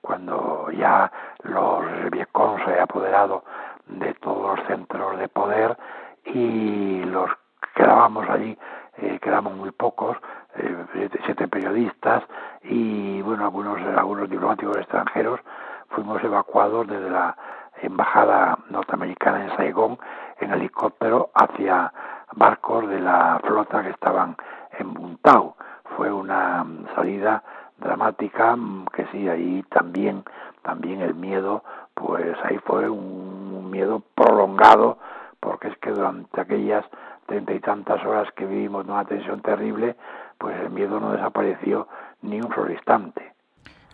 cuando 0.00 0.70
ya 0.70 1.10
los 1.42 2.10
Vietcong 2.10 2.64
se 2.64 2.78
ha 2.78 2.84
apoderado 2.84 3.44
de 3.86 4.14
todos 4.14 4.58
los 4.58 4.66
centros 4.66 5.18
de 5.18 5.28
poder 5.28 5.76
y 6.24 7.02
los 7.04 7.30
quedábamos 7.74 8.28
allí, 8.28 8.56
eh, 8.98 9.18
quedamos 9.20 9.54
muy 9.54 9.70
pocos, 9.70 10.16
eh, 10.56 11.08
siete 11.24 11.48
periodistas 11.48 12.22
y 12.62 13.20
bueno 13.22 13.44
algunos 13.44 13.80
algunos 13.96 14.30
diplomáticos 14.30 14.76
extranjeros 14.76 15.40
fuimos 15.88 16.22
evacuados 16.22 16.86
desde 16.86 17.10
la 17.10 17.36
embajada 17.82 18.58
norteamericana 18.70 19.44
en 19.44 19.56
Saigón 19.56 19.98
en 20.40 20.52
helicóptero 20.52 21.30
hacia 21.34 21.92
barcos 22.32 22.88
de 22.88 23.00
la 23.00 23.40
flota 23.44 23.82
que 23.82 23.90
estaban 23.90 24.36
en 24.78 24.94
Buntao. 24.94 25.56
Fue 25.96 26.12
una 26.12 26.64
salida 26.94 27.42
dramática 27.78 28.56
mm, 28.56 28.86
que 28.86 29.06
sí, 29.06 29.28
ahí 29.28 29.62
también, 29.70 30.24
también 30.62 31.00
el 31.02 31.14
miedo, 31.14 31.62
pues 31.94 32.36
ahí 32.44 32.58
fue 32.58 32.88
un 32.88 33.70
miedo 33.70 34.02
prolongado, 34.14 34.98
porque 35.40 35.68
es 35.68 35.76
que 35.78 35.90
durante 35.90 36.40
aquellas 36.40 36.84
treinta 37.26 37.52
y 37.52 37.60
tantas 37.60 38.04
horas 38.04 38.30
que 38.32 38.46
vivimos 38.46 38.86
una 38.86 39.04
tensión 39.04 39.40
terrible, 39.40 39.96
pues 40.38 40.58
el 40.60 40.70
miedo 40.70 41.00
no 41.00 41.12
desapareció 41.12 41.88
ni 42.22 42.40
un 42.40 42.52
solo 42.54 42.70
instante 42.70 43.33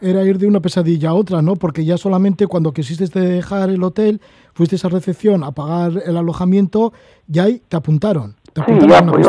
era 0.00 0.23
ir 0.23 0.38
de 0.38 0.47
una 0.47 0.61
pesadilla 0.61 1.11
a 1.11 1.14
otra, 1.14 1.42
¿no? 1.42 1.57
Porque 1.57 1.85
ya 1.85 1.97
solamente 1.97 2.47
cuando 2.47 2.73
quisiste 2.73 3.19
dejar 3.19 3.71
el 3.71 3.83
hotel, 3.83 4.21
fuiste 4.54 4.76
a 4.85 4.90
recepción 4.90 5.45
a 5.45 5.52
pagar 5.52 5.92
el 6.04 6.16
alojamiento, 6.16 6.92
ya 7.26 7.45
ahí 7.45 7.61
te 7.69 7.76
apuntaron. 7.76 8.35
sí, 8.54 8.88
ya, 8.88 9.02
pues, 9.04 9.28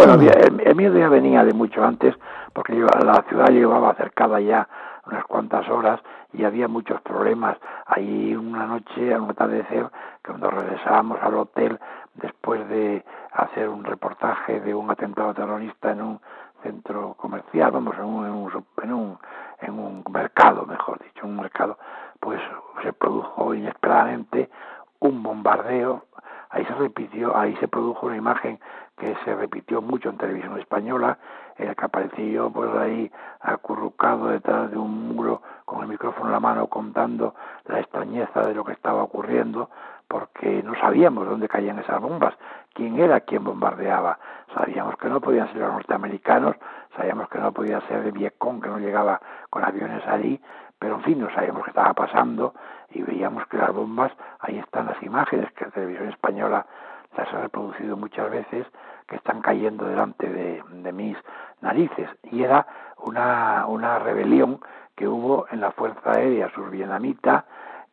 el, 0.65 0.75
miedo 0.75 0.97
ya 0.97 1.09
venía 1.09 1.43
de 1.43 1.53
mucho 1.53 1.83
antes, 1.83 2.15
porque 2.53 2.73
la 2.73 3.23
ciudad 3.29 3.49
llevaba 3.49 3.93
cercada 3.95 4.39
ya 4.39 4.67
unas 5.05 5.25
cuantas 5.25 5.67
horas 5.69 5.99
y 6.33 6.43
había 6.43 6.67
muchos 6.67 7.01
problemas. 7.01 7.57
Ahí 7.85 8.35
una 8.35 8.65
noche, 8.65 9.13
al 9.13 9.29
atardecer, 9.29 9.89
cuando 10.25 10.49
regresábamos 10.49 11.17
al 11.21 11.35
hotel 11.35 11.79
después 12.15 12.67
de 12.69 13.03
hacer 13.33 13.69
un 13.69 13.83
reportaje 13.83 14.59
de 14.59 14.73
un 14.73 14.89
atentado 14.89 15.33
terrorista 15.33 15.91
en 15.91 16.01
un 16.01 16.19
centro 16.63 17.15
comercial, 17.17 17.71
vamos, 17.71 17.95
en 17.97 18.05
un, 18.05 18.25
en 18.25 18.31
un, 18.31 18.51
en 18.83 18.93
un, 18.93 19.17
mercado, 20.11 20.65
mejor 20.65 20.99
dicho, 20.99 21.25
un 21.25 21.37
mercado, 21.37 21.77
pues 22.19 22.41
se 22.83 22.93
produjo 22.93 23.53
inesperadamente 23.53 24.49
un 24.99 25.23
bombardeo, 25.23 26.05
ahí 26.49 26.65
se 26.65 26.73
repitió, 26.75 27.35
ahí 27.35 27.55
se 27.57 27.67
produjo 27.67 28.07
una 28.07 28.17
imagen 28.17 28.59
que 28.97 29.15
se 29.25 29.35
repitió 29.35 29.81
mucho 29.81 30.09
en 30.09 30.17
televisión 30.17 30.59
española, 30.59 31.17
en 31.57 31.69
el 31.69 31.75
que 31.75 31.85
apareció 31.85 32.51
pues 32.51 32.69
ahí 32.75 33.11
acurrucado 33.39 34.27
detrás 34.27 34.69
de 34.69 34.77
un 34.77 35.15
muro 35.15 35.41
con 35.65 35.81
el 35.81 35.87
micrófono 35.87 36.27
en 36.27 36.31
la 36.33 36.39
mano 36.39 36.67
contando 36.67 37.33
la 37.65 37.79
extrañeza 37.79 38.41
de 38.41 38.53
lo 38.53 38.63
que 38.63 38.73
estaba 38.73 39.03
ocurriendo, 39.03 39.69
porque 40.11 40.61
no 40.61 40.75
sabíamos 40.75 41.25
dónde 41.25 41.47
caían 41.47 41.79
esas 41.79 42.01
bombas, 42.01 42.33
quién 42.73 42.99
era 42.99 43.21
quien 43.21 43.45
bombardeaba. 43.45 44.19
Sabíamos 44.53 44.97
que 44.97 45.07
no 45.07 45.21
podían 45.21 45.47
ser 45.53 45.61
los 45.61 45.71
norteamericanos, 45.71 46.57
sabíamos 46.97 47.29
que 47.29 47.39
no 47.39 47.53
podía 47.53 47.79
ser 47.87 48.03
de 48.03 48.11
Vietcong, 48.11 48.61
que 48.61 48.67
no 48.67 48.77
llegaba 48.77 49.21
con 49.49 49.63
aviones 49.63 50.05
allí, 50.05 50.37
pero 50.77 50.95
en 50.95 51.03
fin, 51.03 51.21
no 51.21 51.33
sabíamos 51.33 51.63
qué 51.63 51.69
estaba 51.69 51.93
pasando 51.93 52.53
y 52.89 53.01
veíamos 53.03 53.47
que 53.47 53.55
las 53.55 53.71
bombas, 53.73 54.11
ahí 54.41 54.57
están 54.59 54.87
las 54.87 55.01
imágenes 55.01 55.49
que 55.53 55.63
la 55.63 55.71
televisión 55.71 56.09
española 56.09 56.65
las 57.15 57.33
ha 57.33 57.41
reproducido 57.43 57.95
muchas 57.95 58.29
veces, 58.29 58.67
que 59.07 59.15
están 59.15 59.41
cayendo 59.41 59.85
delante 59.85 60.27
de, 60.27 60.61
de 60.69 60.91
mis 60.91 61.17
narices. 61.61 62.09
Y 62.23 62.43
era 62.43 62.67
una, 62.97 63.65
una 63.65 63.97
rebelión 63.99 64.59
que 64.93 65.07
hubo 65.07 65.45
en 65.51 65.61
la 65.61 65.71
Fuerza 65.71 66.11
Aérea 66.11 66.49
survietnamita 66.53 67.45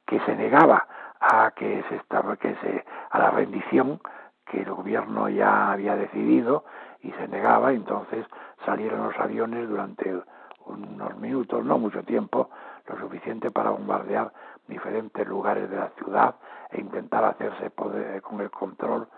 que 0.05 0.19
se 0.21 0.35
negaba 0.35 0.89
a 1.21 1.51
que 1.53 1.85
se 1.89 1.97
estaba 1.97 2.37
que 2.37 2.55
se 2.57 2.85
a 3.11 3.19
la 3.19 3.31
rendición 3.31 4.01
que 4.47 4.63
el 4.63 4.73
gobierno 4.73 5.29
ya 5.29 5.73
había 5.73 5.97
decidido 5.97 6.65
y 7.01 7.13
se 7.13 7.29
negaba 7.29 7.73
entonces 7.73 8.27
salieron 8.65 9.05
los 9.05 9.19
aviones 9.19 9.69
durante 9.69 10.23
unos 10.67 11.17
minutos 11.17 11.65
no 11.65 11.79
mucho 11.79 12.03
tiempo 12.03 12.51
lo 12.87 12.99
suficiente 12.99 13.51
para 13.51 13.71
bombardear 13.71 14.33
diferentes 14.67 15.27
lugares 15.27 15.69
de 15.71 15.77
la 15.77 15.91
ciudad 15.91 16.35
e 16.71 16.81
intentar 16.81 17.25
hacerse 17.25 17.71
poder, 17.71 18.21
con 18.23 18.41
el 18.41 18.51
control 18.51 19.09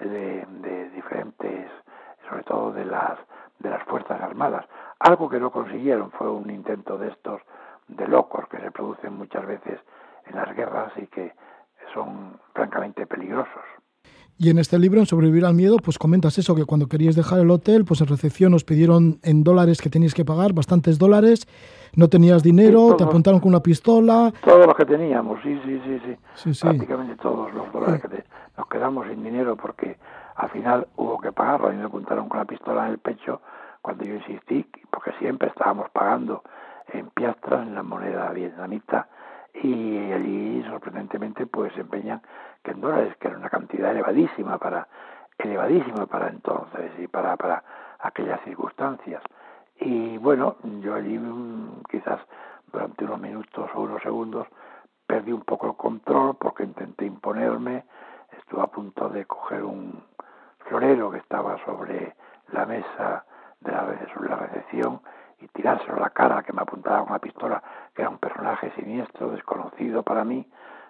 de, 0.00 0.46
de 0.46 0.90
diferentes 0.90 1.70
sobre 2.28 2.42
todo 2.44 2.72
de 2.72 2.84
las 2.84 3.18
de 3.60 3.70
las 3.70 3.82
fuerzas 3.84 4.20
armadas. 4.20 4.64
Algo 4.98 5.28
que 5.28 5.38
no 5.38 5.50
consiguieron 5.50 6.10
fue 6.12 6.30
un 6.30 6.50
intento 6.50 6.98
de 6.98 7.08
estos 7.08 7.40
de 7.88 8.08
locos 8.08 8.48
que 8.48 8.58
se 8.58 8.70
producen 8.70 9.16
muchas 9.16 9.46
veces 9.46 9.80
en 10.26 10.36
las 10.36 10.54
guerras 10.54 10.92
y 10.96 11.06
que 11.06 11.32
son 11.92 12.38
francamente 12.54 13.06
peligrosos. 13.06 13.62
Y 14.38 14.48
en 14.48 14.58
este 14.58 14.78
libro, 14.78 15.00
en 15.00 15.06
Sobrevivir 15.06 15.44
al 15.44 15.52
Miedo, 15.52 15.76
pues 15.76 15.98
comentas 15.98 16.38
eso, 16.38 16.54
que 16.54 16.64
cuando 16.64 16.86
queríais 16.86 17.14
dejar 17.14 17.40
el 17.40 17.50
hotel, 17.50 17.84
pues 17.84 18.00
en 18.00 18.06
recepción 18.06 18.54
os 18.54 18.64
pidieron 18.64 19.18
en 19.22 19.44
dólares 19.44 19.82
que 19.82 19.90
teníais 19.90 20.14
que 20.14 20.24
pagar, 20.24 20.54
bastantes 20.54 20.98
dólares, 20.98 21.46
no 21.94 22.08
tenías 22.08 22.42
dinero, 22.42 22.96
te 22.96 23.04
apuntaron 23.04 23.40
con 23.40 23.50
una 23.50 23.60
pistola. 23.60 24.32
Todo 24.42 24.66
lo 24.66 24.74
que 24.74 24.86
teníamos, 24.86 25.40
sí, 25.42 25.60
sí, 25.62 25.78
sí, 26.36 26.54
sí. 26.54 26.60
Prácticamente 26.62 27.16
todos 27.16 27.52
los 27.52 27.70
dólares 27.70 28.00
que 28.00 28.24
nos 28.56 28.66
quedamos 28.68 29.06
sin 29.08 29.22
dinero 29.22 29.56
porque 29.56 29.98
al 30.36 30.48
final 30.48 30.88
hubo 30.96 31.20
que 31.20 31.32
pagarlo. 31.32 31.68
A 31.68 31.72
mí 31.72 31.76
me 31.76 31.84
apuntaron 31.84 32.26
con 32.30 32.38
la 32.38 32.46
pistola 32.46 32.86
en 32.86 32.92
el 32.92 32.98
pecho 32.98 33.42
cuando 33.82 34.04
yo 34.04 34.14
insistí, 34.14 34.66
porque 34.90 35.12
siempre 35.18 35.48
estábamos 35.48 35.90
pagando 35.90 36.42
en 36.94 37.10
piastras, 37.10 37.66
en 37.66 37.74
la 37.74 37.82
moneda 37.82 38.30
vietnamita, 38.30 39.08
y 39.54 40.12
allí 40.12 40.62
sorprendentemente 40.68 41.46
pues 41.46 41.76
empeñan 41.76 42.22
que 42.62 42.72
en 42.72 42.80
dólares, 42.80 43.16
que 43.18 43.28
era 43.28 43.38
una 43.38 43.50
cantidad 43.50 43.90
elevadísima 43.90 44.58
para 44.58 44.86
elevadísima 45.44 46.06
para 46.06 46.28
entonces 46.28 46.92
y 46.98 47.06
para, 47.06 47.36
para 47.36 47.62
aquellas 48.00 48.40
circunstancias. 48.42 49.22
Y 49.80 50.18
bueno, 50.18 50.56
yo 50.80 50.94
allí 50.94 51.18
mm, 51.18 51.82
quizás 51.90 52.20
durante 52.72 53.04
unos 53.04 53.20
minutos 53.20 53.70
o 53.74 53.80
unos 53.80 54.02
segundos 54.02 54.46
perdí 55.06 55.32
un 55.32 55.42
poco 55.42 55.68
el 55.68 55.76
control 55.76 56.36
porque 56.36 56.64
intenté 56.64 57.06
imponerme, 57.06 57.84
estuve 58.38 58.62
a 58.62 58.66
punto 58.66 59.08
de 59.08 59.24
coger 59.24 59.64
un 59.64 60.02
florero 60.66 61.10
que 61.10 61.18
estaba 61.18 61.58
sobre 61.64 62.14
la 62.52 62.66
mesa 62.66 63.24
de 63.60 63.72
la, 63.72 63.86
sobre 64.14 64.28
la 64.28 64.36
recepción 64.36 65.00
y 65.40 65.48
tirárselo 65.48 65.96
a 65.96 66.00
la 66.00 66.10
cara 66.10 66.42
que 66.42 66.52
me 66.52 66.62
apuntaba 66.62 67.02
con 67.04 67.12
la 67.12 67.18
pistola, 67.18 67.62
que 67.94 68.02
era 68.02 68.10
un 68.10 68.18
personaje 68.18 68.72
siniestro, 68.76 69.30
desconocido 69.30 70.02
para 70.02 70.24
mí, 70.24 70.46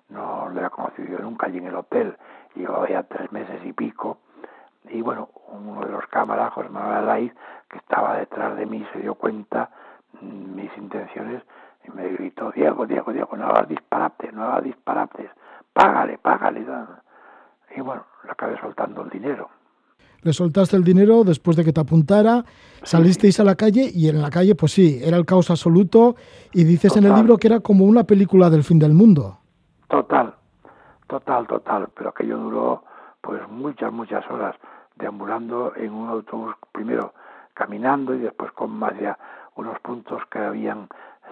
no 0.09 0.49
lo 0.49 0.59
había 0.59 0.71
conocido 0.71 1.19
nunca 1.21 1.47
allí 1.47 1.59
en 1.59 1.69
el 1.69 1.77
hotel 1.77 2.17
llevaba 2.55 2.89
ya 2.89 3.03
tres 3.05 3.31
meses 3.33 3.61
y 3.65 3.73
pico, 3.73 4.19
y 4.89 5.03
bueno, 5.03 5.29
uno 5.49 5.81
de 5.85 5.93
los 5.93 6.07
cámaras, 6.07 6.53
José 6.53 6.69
Manuel 6.69 6.99
Arraiz, 6.99 7.33
que 7.69 7.79
estaba 7.79 8.17
detrás 8.17 8.57
de 8.57 8.67
mí, 8.67 8.87
se 8.93 9.01
dio 9.01 9.15
cuenta 9.15 9.71
mm, 10.21 10.55
mis 10.55 10.77
intenciones 10.77 11.43
y 11.85 11.91
me 11.93 12.09
gritó, 12.09 12.51
Diego, 12.51 12.87
Diego, 12.87 13.13
Diego, 13.13 13.37
no 13.37 13.47
hagas 13.47 13.69
disparates, 13.69 14.33
no 14.33 14.45
hagas 14.45 14.65
disparates, 14.65 15.31
págale, 15.73 16.19
págale. 16.19 16.67
Y 17.77 17.81
bueno, 17.81 18.05
le 18.25 18.31
acabé 18.31 18.59
soltando 18.59 19.03
el 19.03 19.11
dinero. 19.11 19.49
Le 20.23 20.33
soltaste 20.33 20.77
el 20.77 20.85
dinero 20.85 21.25
después 21.25 21.57
de 21.57 21.65
que 21.65 21.73
te 21.73 21.81
apuntara, 21.81 22.45
salisteis 22.83 23.41
a 23.41 23.45
la 23.45 23.55
calle 23.55 23.91
y 23.93 24.09
en 24.09 24.21
la 24.21 24.31
calle, 24.31 24.55
pues 24.55 24.73
sí, 24.73 25.01
era 25.03 25.17
el 25.17 25.25
caos 25.25 25.51
absoluto 25.51 26.17
y 26.53 26.65
dices 26.65 26.97
en 26.97 27.05
el 27.05 27.15
libro 27.15 27.39
que 27.39 27.49
era 27.49 27.61
como 27.61 27.85
una 27.85 28.05
película 28.05 28.51
del 28.51 28.65
fin 28.65 28.79
del 28.79 28.93
mundo. 28.93 29.39
Total, 29.89 30.35
total, 31.07 31.47
total, 31.47 31.89
pero 31.97 32.11
aquello 32.11 32.39
duró 32.39 32.85
pues 33.21 33.41
muchas, 33.49 33.93
muchas 33.93 34.29
horas 34.31 34.57
deambulando 34.97 35.73
en 35.77 35.93
un 35.93 36.09
autobús, 36.09 36.55
primero 36.73 37.13
caminando 37.55 38.15
y 38.15 38.19
después 38.19 38.53
con 38.53 38.71
más 38.71 38.99
ya 38.99 39.19
unos 39.57 39.79
puntos 39.81 40.23
que 40.31 40.39
habían 40.39 40.89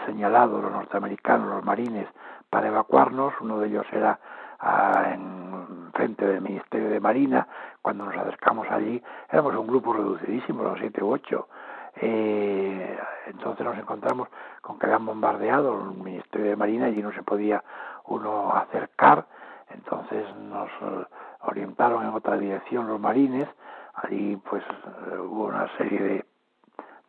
señalado 0.07 0.61
los 0.61 0.71
norteamericanos, 0.71 1.49
los 1.49 1.65
marines, 1.65 2.07
para 2.51 2.69
evacuarnos. 2.69 3.33
Uno 3.41 3.59
de 3.59 3.69
ellos 3.69 3.87
era 3.93 4.19
ah, 4.61 5.11
en 5.15 5.91
frente 5.93 6.27
del 6.27 6.43
Ministerio 6.43 6.91
de 6.91 7.01
Marina. 7.01 7.47
Cuando 7.89 8.05
nos 8.05 8.17
acercamos 8.19 8.71
allí, 8.71 9.03
éramos 9.31 9.57
un 9.57 9.67
grupo 9.67 9.95
reducidísimo, 9.95 10.63
los 10.63 10.79
siete 10.79 11.03
u 11.03 11.11
ocho. 11.11 11.49
Eh, 11.97 12.99
entonces 13.29 13.65
nos 13.65 13.79
encontramos 13.79 14.29
con 14.61 14.79
que 14.79 14.85
habían 14.85 15.07
bombardeado 15.07 15.73
el 15.85 15.97
Ministerio 15.97 16.51
de 16.51 16.57
Marina 16.57 16.91
y 16.91 17.01
no 17.01 17.13
se 17.13 17.23
podía 17.23 17.65
uno 18.05 18.53
acercar. 18.55 19.25
Entonces 19.71 20.27
nos 20.37 20.69
eh, 20.69 21.07
orientaron 21.45 22.05
en 22.05 22.11
otra 22.11 22.37
dirección 22.37 22.89
los 22.89 23.01
marines. 23.01 23.49
Allí 23.95 24.37
pues 24.37 24.63
eh, 24.65 25.17
hubo 25.19 25.47
una 25.47 25.75
serie 25.79 25.99
de, 25.99 26.27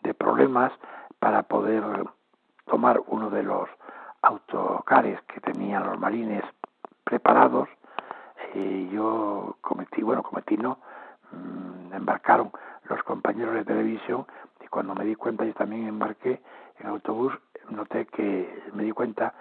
de 0.04 0.14
problemas 0.14 0.72
para 1.20 1.44
poder 1.44 1.84
tomar 2.68 3.02
uno 3.08 3.30
de 3.30 3.44
los 3.44 3.68
autocares 4.22 5.22
que 5.24 5.42
tenían 5.42 5.86
los 5.86 6.00
marines 6.00 6.46
preparados. 7.04 7.68
Y 8.56 8.90
yo 8.90 9.58
cometí, 9.62 10.02
bueno, 10.02 10.24
cometí 10.24 10.58
no, 10.58 10.80
mm, 11.32 11.94
embarcaron 11.94 12.52
los 12.90 13.02
compañeros 13.04 13.54
de 13.56 13.66
televisión 13.66 14.26
y 14.64 14.68
cuando 14.68 14.96
me 14.96 15.06
di 15.06 15.16
cuenta 15.16 15.46
yo 15.46 15.54
también 15.54 15.88
embarqué 15.88 16.42
en 16.80 16.88
autobús, 16.88 17.34
noté 17.70 18.06
que 18.08 18.64
me 18.74 18.84
di 18.84 18.92
cuenta 18.92 19.34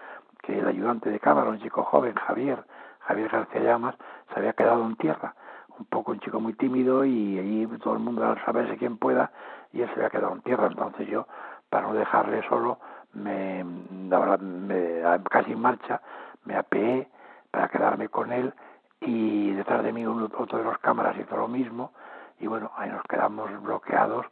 que 0.43 0.59
el 0.59 0.67
ayudante 0.69 1.11
de 1.11 1.21
cámara, 1.21 1.50
un 1.50 1.61
chico 1.61 1.83
joven, 1.85 2.15
Javier, 2.15 2.65
Javier 3.00 3.29
García 3.29 3.62
Llamas, 3.62 3.95
se 4.33 4.38
había 4.38 4.53
quedado 4.53 4.85
en 4.85 4.97
tierra, 4.97 5.35
un 5.79 5.87
poco 5.87 6.12
un 6.12 6.21
chico 6.21 6.41
muy 6.41 6.55
tímido 6.55 7.05
y 7.05 7.38
allí 7.38 7.67
todo 7.79 7.95
el 7.95 8.00
mundo 8.00 8.25
al 8.27 8.45
saberse 8.45 8.77
quién 8.77 8.99
pueda 8.99 9.31
y 9.73 9.83
él 9.83 9.88
se 9.88 9.95
había 9.95 10.11
quedado 10.11 10.35
en 10.35 10.43
tierra, 10.43 10.67
entonces 10.67 11.07
yo, 11.09 11.27
para 11.71 11.87
no 11.87 11.95
dejarle 11.95 12.43
solo, 12.49 12.79
me, 13.15 13.65
me, 13.65 15.03
casi 15.31 15.53
en 15.53 15.61
marcha, 15.61 16.00
me 16.45 16.57
apeé 16.57 17.09
para 17.50 17.69
quedarme 17.69 18.09
con 18.09 18.33
él 18.33 18.53
y 19.00 19.52
detrás 19.52 19.83
de 19.83 19.93
mí 19.93 20.07
otro 20.07 20.59
de 20.59 20.64
los 20.64 20.78
cámaras 20.78 21.17
hizo 21.19 21.37
lo 21.37 21.49
mismo 21.49 21.93
y 22.40 22.47
bueno, 22.47 22.70
ahí 22.77 22.90
nos 22.90 23.03
quedamos 23.05 23.51
bloqueados 23.62 24.27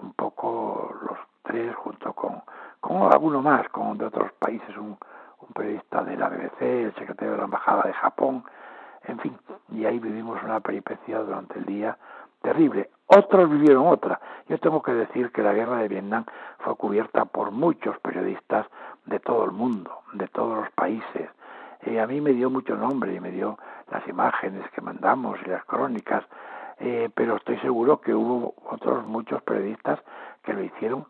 un 0.00 0.12
poco 0.12 0.94
los 1.02 1.18
tres 1.42 1.74
junto 1.76 2.12
con, 2.12 2.42
con 2.80 3.12
alguno 3.12 3.42
más, 3.42 3.68
con 3.70 3.98
de 3.98 4.06
otros 4.06 4.32
países, 4.38 4.76
un, 4.76 4.96
un 5.40 5.48
periodista 5.54 6.02
de 6.04 6.16
la 6.16 6.28
BBC, 6.28 6.60
el 6.60 6.94
secretario 6.94 7.32
de 7.32 7.38
la 7.38 7.44
Embajada 7.44 7.82
de 7.82 7.92
Japón, 7.94 8.44
en 9.04 9.18
fin, 9.18 9.36
y 9.70 9.84
ahí 9.86 9.98
vivimos 9.98 10.42
una 10.42 10.60
peripecia 10.60 11.20
durante 11.20 11.58
el 11.58 11.64
día 11.64 11.96
terrible. 12.42 12.90
Otros 13.06 13.50
vivieron 13.50 13.86
otra. 13.86 14.20
Yo 14.48 14.58
tengo 14.58 14.82
que 14.82 14.92
decir 14.92 15.32
que 15.32 15.42
la 15.42 15.52
guerra 15.52 15.78
de 15.78 15.88
Vietnam 15.88 16.24
fue 16.58 16.76
cubierta 16.76 17.24
por 17.24 17.50
muchos 17.50 17.98
periodistas 18.00 18.66
de 19.06 19.18
todo 19.18 19.44
el 19.44 19.52
mundo, 19.52 20.02
de 20.12 20.28
todos 20.28 20.58
los 20.58 20.70
países. 20.72 21.30
Y 21.86 21.96
a 21.96 22.06
mí 22.06 22.20
me 22.20 22.32
dio 22.32 22.50
mucho 22.50 22.76
nombre 22.76 23.14
y 23.14 23.20
me 23.20 23.30
dio 23.30 23.58
las 23.90 24.06
imágenes 24.08 24.68
que 24.70 24.80
mandamos 24.80 25.38
y 25.44 25.50
las 25.50 25.64
crónicas, 25.64 26.24
eh, 26.78 27.10
pero 27.14 27.36
estoy 27.36 27.58
seguro 27.58 28.00
que 28.00 28.14
hubo 28.14 28.54
otros 28.70 29.06
muchos 29.06 29.42
periodistas 29.42 29.98
que 30.42 30.52
lo 30.52 30.62
hicieron 30.62 31.04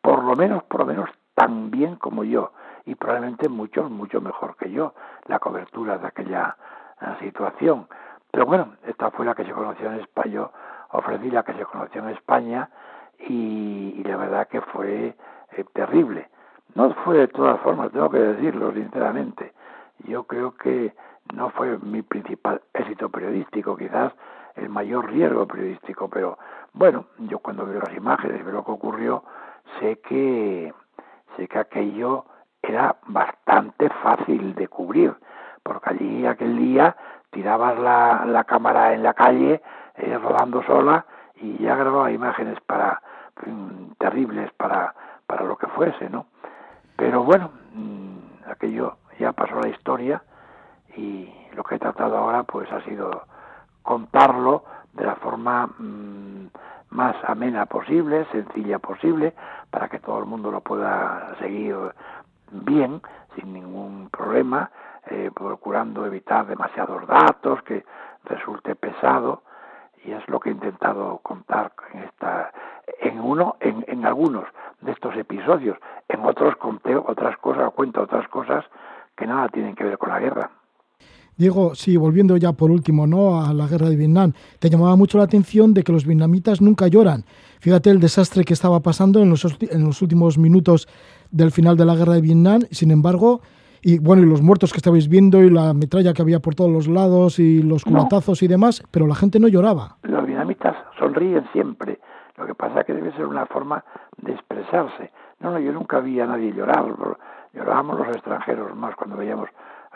por 0.00 0.24
lo 0.24 0.34
menos, 0.34 0.62
por 0.64 0.80
lo 0.80 0.86
menos 0.86 1.10
tan 1.34 1.70
bien 1.70 1.96
como 1.96 2.24
yo 2.24 2.52
y 2.86 2.94
probablemente 2.94 3.48
muchos, 3.48 3.90
mucho 3.90 4.20
mejor 4.20 4.56
que 4.56 4.70
yo, 4.70 4.94
la 5.26 5.38
cobertura 5.38 5.98
de 5.98 6.06
aquella 6.06 6.56
eh, 7.00 7.06
situación. 7.20 7.86
Pero 8.30 8.46
bueno, 8.46 8.74
esta 8.86 9.10
fue 9.10 9.26
la 9.26 9.34
que 9.34 9.44
se 9.44 9.52
conoció 9.52 9.92
en 9.92 10.00
España, 10.00 10.30
yo 10.30 10.52
ofrecí 10.90 11.30
la 11.30 11.42
que 11.42 11.54
se 11.54 11.64
conoció 11.64 12.02
en 12.02 12.10
España 12.10 12.70
y, 13.18 14.02
la 14.04 14.16
verdad 14.16 14.48
que 14.48 14.60
fue 14.60 15.14
eh, 15.52 15.64
terrible. 15.72 16.28
No 16.74 16.92
fue 17.04 17.18
de 17.18 17.28
todas 17.28 17.60
formas, 17.60 17.92
tengo 17.92 18.10
que 18.10 18.18
decirlo 18.18 18.72
sinceramente. 18.72 19.52
Yo 20.04 20.24
creo 20.24 20.56
que 20.56 20.94
no 21.34 21.50
fue 21.50 21.78
mi 21.78 22.02
principal 22.02 22.60
éxito 22.74 23.08
periodístico, 23.08 23.76
quizás 23.76 24.12
el 24.56 24.68
mayor 24.68 25.10
riesgo 25.10 25.46
periodístico, 25.46 26.08
pero 26.08 26.38
bueno, 26.72 27.06
yo 27.18 27.38
cuando 27.38 27.66
veo 27.66 27.80
las 27.80 27.96
imágenes 27.96 28.44
veo 28.44 28.54
lo 28.54 28.64
que 28.64 28.72
ocurrió, 28.72 29.24
sé 29.78 30.00
que 30.00 30.72
sé 31.36 31.48
que 31.48 31.58
aquello 31.58 32.24
era 32.62 32.96
bastante 33.06 33.88
fácil 34.02 34.54
de 34.54 34.68
cubrir, 34.68 35.14
porque 35.62 35.90
allí 35.90 36.26
aquel 36.26 36.58
día 36.58 36.96
tirabas 37.30 37.78
la, 37.78 38.24
la 38.26 38.44
cámara 38.44 38.92
en 38.92 39.02
la 39.02 39.14
calle, 39.14 39.62
eh, 39.96 40.18
rodando 40.18 40.62
sola, 40.64 41.06
y 41.36 41.58
ya 41.58 41.74
grababa 41.76 42.10
imágenes 42.10 42.60
para 42.66 43.00
terribles 43.98 44.52
para, 44.52 44.94
para 45.26 45.44
lo 45.44 45.56
que 45.56 45.66
fuese, 45.68 46.10
¿no? 46.10 46.26
Pero 46.96 47.24
bueno, 47.24 47.50
mm, 47.72 48.50
aquello 48.50 48.98
ya 49.18 49.32
pasó 49.32 49.58
a 49.58 49.62
la 49.62 49.68
historia 49.68 50.22
y 50.96 51.32
lo 51.54 51.64
que 51.64 51.76
he 51.76 51.78
tratado 51.78 52.16
ahora 52.16 52.42
pues 52.42 52.70
ha 52.72 52.80
sido 52.82 53.24
contarlo 53.82 54.64
de 54.92 55.04
la 55.06 55.16
forma 55.16 55.66
mm, 55.66 56.46
más 56.90 57.16
amena 57.24 57.66
posible, 57.66 58.26
sencilla 58.32 58.78
posible, 58.78 59.34
para 59.70 59.88
que 59.88 60.00
todo 60.00 60.18
el 60.18 60.26
mundo 60.26 60.50
lo 60.50 60.60
pueda 60.60 61.36
seguir 61.38 61.76
bien, 62.50 63.00
sin 63.36 63.52
ningún 63.52 64.10
problema, 64.10 64.70
eh, 65.06 65.30
procurando 65.34 66.04
evitar 66.04 66.46
demasiados 66.46 67.06
datos, 67.06 67.62
que 67.62 67.84
resulte 68.24 68.74
pesado, 68.74 69.42
y 70.04 70.12
es 70.12 70.28
lo 70.28 70.40
que 70.40 70.48
he 70.48 70.52
intentado 70.52 71.18
contar 71.18 71.72
en 71.92 72.02
esta 72.04 72.52
en 73.00 73.20
uno 73.20 73.56
en, 73.60 73.84
en 73.86 74.04
algunos 74.04 74.44
de 74.80 74.92
estos 74.92 75.14
episodios. 75.16 75.78
En 76.08 76.24
otros 76.24 76.56
conté 76.56 76.96
otras 76.96 77.36
cosas 77.36 77.72
cuento 77.72 78.02
otras 78.02 78.26
cosas 78.28 78.64
que 79.16 79.26
nada 79.26 79.48
tienen 79.48 79.74
que 79.74 79.84
ver 79.84 79.98
con 79.98 80.08
la 80.08 80.18
guerra 80.18 80.50
Diego, 81.40 81.74
sí, 81.74 81.96
volviendo 81.96 82.36
ya 82.36 82.52
por 82.52 82.70
último 82.70 83.06
¿no? 83.06 83.42
a 83.42 83.54
la 83.54 83.66
guerra 83.66 83.88
de 83.88 83.96
Vietnam, 83.96 84.34
te 84.58 84.68
llamaba 84.68 84.94
mucho 84.94 85.16
la 85.16 85.24
atención 85.24 85.72
de 85.72 85.82
que 85.82 85.90
los 85.90 86.04
vietnamitas 86.04 86.60
nunca 86.60 86.86
lloran. 86.86 87.24
Fíjate 87.60 87.88
el 87.88 87.98
desastre 87.98 88.44
que 88.44 88.52
estaba 88.52 88.80
pasando 88.80 89.22
en 89.22 89.30
los, 89.30 89.46
en 89.62 89.82
los 89.82 90.02
últimos 90.02 90.36
minutos 90.36 90.86
del 91.30 91.50
final 91.50 91.78
de 91.78 91.86
la 91.86 91.94
guerra 91.94 92.12
de 92.12 92.20
Vietnam, 92.20 92.60
sin 92.70 92.90
embargo, 92.90 93.40
y 93.80 93.98
bueno, 94.00 94.22
y 94.22 94.26
los 94.26 94.42
muertos 94.42 94.70
que 94.70 94.76
estabais 94.76 95.08
viendo 95.08 95.42
y 95.42 95.48
la 95.48 95.72
metralla 95.72 96.12
que 96.12 96.20
había 96.20 96.40
por 96.40 96.54
todos 96.54 96.70
los 96.70 96.88
lados 96.88 97.38
y 97.38 97.62
los 97.62 97.84
culatazos 97.84 98.42
y 98.42 98.46
demás, 98.46 98.82
pero 98.90 99.06
la 99.06 99.14
gente 99.14 99.40
no 99.40 99.48
lloraba. 99.48 99.96
Los 100.02 100.26
vietnamitas 100.26 100.76
sonríen 100.98 101.48
siempre. 101.54 102.00
Lo 102.36 102.44
que 102.44 102.54
pasa 102.54 102.80
es 102.80 102.86
que 102.86 102.92
debe 102.92 103.12
ser 103.12 103.24
una 103.24 103.46
forma 103.46 103.82
de 104.18 104.32
expresarse. 104.32 105.10
No, 105.40 105.52
no, 105.52 105.58
yo 105.58 105.72
nunca 105.72 106.00
vi 106.00 106.20
a 106.20 106.26
nadie 106.26 106.52
llorar. 106.52 106.84
Llorábamos 107.54 107.98
los 107.98 108.08
extranjeros 108.08 108.76
más 108.76 108.94
cuando 108.94 109.16
veíamos 109.16 109.48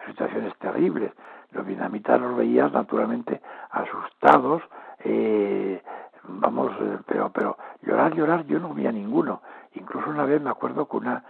situaciones 0.07 0.53
terribles. 0.59 1.13
Los 1.55 1.65
vietnamitas 1.65 2.21
los 2.21 2.37
veías 2.37 2.73
naturalmente 2.73 3.41
asustados, 3.71 4.63
eh, 4.99 5.81
vamos, 6.25 6.73
eh, 6.81 6.99
pero, 7.07 7.31
pero 7.31 7.57
llorar, 7.83 8.13
llorar, 8.15 8.45
yo 8.47 8.59
no 8.59 8.75
vi 8.75 8.87
a 8.87 8.93
ninguno. 8.93 9.41
Incluso 9.75 10.11
una 10.11 10.25
vez 10.25 10.43
me 10.43 10.51
acuerdo 10.51 10.89
que 10.89 10.97
una 10.97 11.23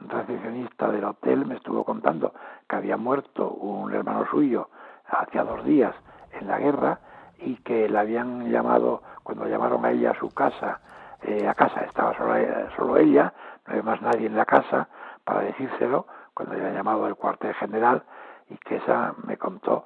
recepcionista 0.00 0.90
del 0.90 1.04
hotel 1.04 1.46
me 1.46 1.54
estuvo 1.54 1.84
contando 1.84 2.32
que 2.68 2.76
había 2.76 2.96
muerto 2.96 3.50
un 3.50 3.92
hermano 3.94 4.26
suyo 4.30 4.68
hacía 5.06 5.44
dos 5.44 5.64
días 5.64 5.94
en 6.32 6.48
la 6.48 6.58
guerra 6.58 6.98
y 7.38 7.56
que 7.56 7.88
la 7.88 8.00
habían 8.00 8.50
llamado, 8.50 9.02
cuando 9.22 9.46
llamaron 9.46 9.84
a 9.84 9.92
ella 9.92 10.10
a 10.10 10.18
su 10.18 10.28
casa, 10.34 10.80
eh, 11.22 11.46
a 11.46 11.54
casa 11.54 11.82
estaba 11.82 12.16
solo, 12.16 12.34
solo 12.76 12.96
ella, 12.96 13.32
no 13.66 13.72
había 13.72 13.82
más 13.84 14.02
nadie 14.02 14.26
en 14.26 14.36
la 14.36 14.44
casa 14.44 14.88
para 15.24 15.40
decírselo, 15.40 16.06
cuando 16.34 16.54
había 16.54 16.72
llamado 16.72 17.04
al 17.04 17.14
cuartel 17.14 17.54
general 17.54 18.02
y 18.50 18.56
que 18.56 18.76
esa 18.76 19.14
me 19.24 19.36
contó, 19.36 19.84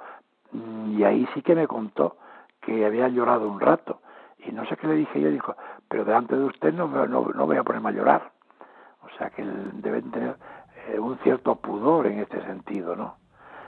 y 0.52 1.02
ahí 1.04 1.26
sí 1.34 1.42
que 1.42 1.54
me 1.54 1.66
contó 1.66 2.16
que 2.60 2.84
había 2.84 3.08
llorado 3.08 3.48
un 3.48 3.60
rato. 3.60 4.00
Y 4.38 4.52
no 4.52 4.64
sé 4.66 4.76
qué 4.76 4.86
le 4.86 4.94
dije 4.94 5.20
yo, 5.20 5.30
dijo, 5.30 5.56
pero 5.88 6.04
delante 6.04 6.36
de 6.36 6.44
usted 6.44 6.72
no, 6.72 6.86
no, 6.88 7.06
no 7.06 7.46
voy 7.46 7.56
a 7.56 7.62
ponerme 7.62 7.90
a 7.90 7.92
llorar. 7.92 8.32
O 9.02 9.08
sea 9.16 9.30
que 9.30 9.44
deben 9.44 10.10
tener 10.10 10.36
eh, 10.88 10.98
un 10.98 11.18
cierto 11.18 11.56
pudor 11.56 12.06
en 12.06 12.20
este 12.20 12.42
sentido, 12.44 12.96
¿no? 12.96 13.16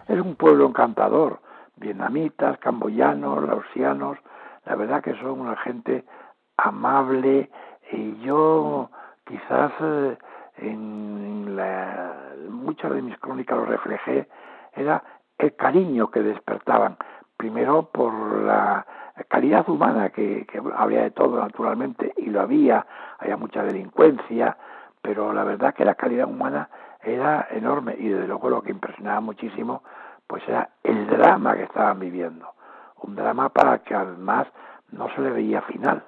Es 0.09 0.20
un 0.20 0.37
pueblo 0.37 0.66
encantador, 0.66 1.40
vietnamitas, 1.76 2.59
camboyanos, 2.59 3.42
laosianos, 3.44 4.18
la 4.64 4.76
verdad 4.76 5.02
que 5.02 5.14
son 5.20 5.40
una 5.40 5.57
gente 5.57 6.04
amable 6.57 7.50
y 7.92 8.20
yo 8.20 8.90
quizás 9.24 9.72
eh, 9.80 10.18
en 10.59 11.54
muchas 12.50 12.92
de 12.92 13.02
mis 13.02 13.18
crónicas 13.18 13.59
lo 13.59 13.66
reflejé, 13.66 14.28
era 14.76 15.02
el 15.38 15.54
cariño 15.54 16.10
que 16.10 16.20
despertaban, 16.20 16.96
primero 17.37 17.90
por 17.90 18.12
la 18.42 18.87
calidad 19.28 19.68
humana, 19.68 20.10
que, 20.10 20.46
que 20.46 20.60
había 20.76 21.02
de 21.02 21.10
todo 21.10 21.38
naturalmente, 21.40 22.12
y 22.16 22.26
lo 22.26 22.40
había, 22.40 22.87
había 23.18 23.37
mucha 23.37 23.62
delincuencia, 23.62 24.56
pero 25.02 25.32
la 25.32 25.44
verdad 25.44 25.74
que 25.74 25.84
la 25.84 25.94
calidad 25.94 26.28
humana 26.28 26.68
era 27.02 27.48
enorme 27.50 27.94
y 27.98 28.08
desde 28.08 28.26
luego 28.26 28.48
lo 28.48 28.62
que 28.62 28.70
impresionaba 28.70 29.20
muchísimo 29.20 29.82
pues 30.26 30.42
era 30.48 30.70
el 30.82 31.06
drama 31.06 31.54
que 31.54 31.64
estaban 31.64 32.00
viviendo, 32.00 32.46
un 33.02 33.14
drama 33.14 33.50
para 33.50 33.78
que 33.80 33.94
además 33.94 34.46
no 34.90 35.08
se 35.14 35.20
le 35.20 35.30
veía 35.30 35.60
final. 35.62 36.02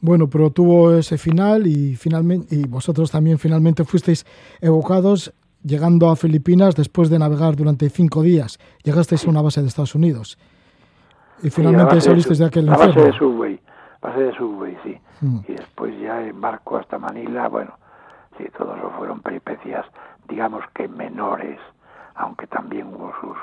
Bueno, 0.00 0.28
pero 0.28 0.50
tuvo 0.50 0.94
ese 0.94 1.18
final 1.18 1.66
y 1.66 1.96
finalmente 1.96 2.54
y 2.54 2.66
vosotros 2.66 3.10
también 3.10 3.38
finalmente 3.38 3.84
fuisteis 3.84 4.24
evocados 4.60 5.34
llegando 5.62 6.10
a 6.10 6.16
Filipinas 6.16 6.74
después 6.74 7.10
de 7.10 7.18
navegar 7.18 7.56
durante 7.56 7.88
cinco 7.90 8.22
días. 8.22 8.58
Llegasteis 8.82 9.26
a 9.26 9.30
una 9.30 9.42
base 9.42 9.60
de 9.60 9.68
Estados 9.68 9.94
Unidos 9.94 10.38
y 11.42 11.50
finalmente 11.50 12.00
salisteis 12.00 12.38
de, 12.38 12.46
aquel 12.46 12.66
la 12.66 12.76
base 12.76 13.00
de 13.00 13.12
Subway, 13.12 13.60
base 14.00 14.20
de 14.20 14.34
Subway, 14.34 14.76
sí. 14.82 14.98
Mm. 15.20 15.38
Y 15.48 15.52
después 15.52 15.98
ya 16.00 16.22
en 16.22 16.40
barco 16.40 16.76
hasta 16.76 16.98
Manila, 16.98 17.48
bueno, 17.48 17.74
sí, 18.36 18.44
todo 18.56 18.74
eso 18.76 18.90
fueron 18.96 19.20
peripecias, 19.20 19.86
digamos 20.28 20.64
que 20.74 20.88
menores, 20.88 21.60
aunque 22.14 22.46
también 22.46 22.88
hubo 22.88 23.12
sus 23.20 23.36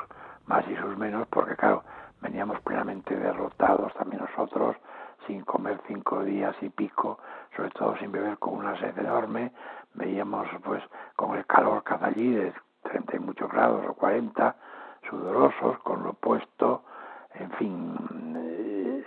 más 0.48 0.66
y 0.70 0.76
sus 0.76 0.98
menos, 0.98 1.28
porque 1.28 1.56
claro, 1.56 1.84
veníamos 2.22 2.60
plenamente 2.62 3.16
derrotados 3.16 3.94
también 3.94 4.22
nosotros 4.22 4.76
sin 5.28 5.42
comer 5.42 5.80
cinco 5.88 6.24
días 6.24 6.56
y 6.62 6.70
pico, 6.70 7.20
sobre 7.56 7.72
todo 7.72 7.98
sin 7.98 8.12
beber 8.12 8.38
con 8.38 8.56
una 8.56 8.80
sed 8.80 8.98
enorme, 8.98 9.52
veíamos 9.96 10.48
pues 10.64 10.84
con 11.16 11.36
el 11.38 11.46
calor 11.46 11.84
que 11.84 11.94
hace 11.94 12.06
allí 12.06 12.32
de 12.32 12.54
30 12.84 13.16
y 13.16 13.20
muchos 13.20 13.52
grados 13.52 13.86
o 13.88 13.94
40, 13.94 14.56
sudorosos, 15.10 15.80
con 15.80 16.04
lo 16.04 16.14
puesto, 16.14 16.84
en 17.34 17.52
fin, 17.52 17.96
eh, 18.38 19.04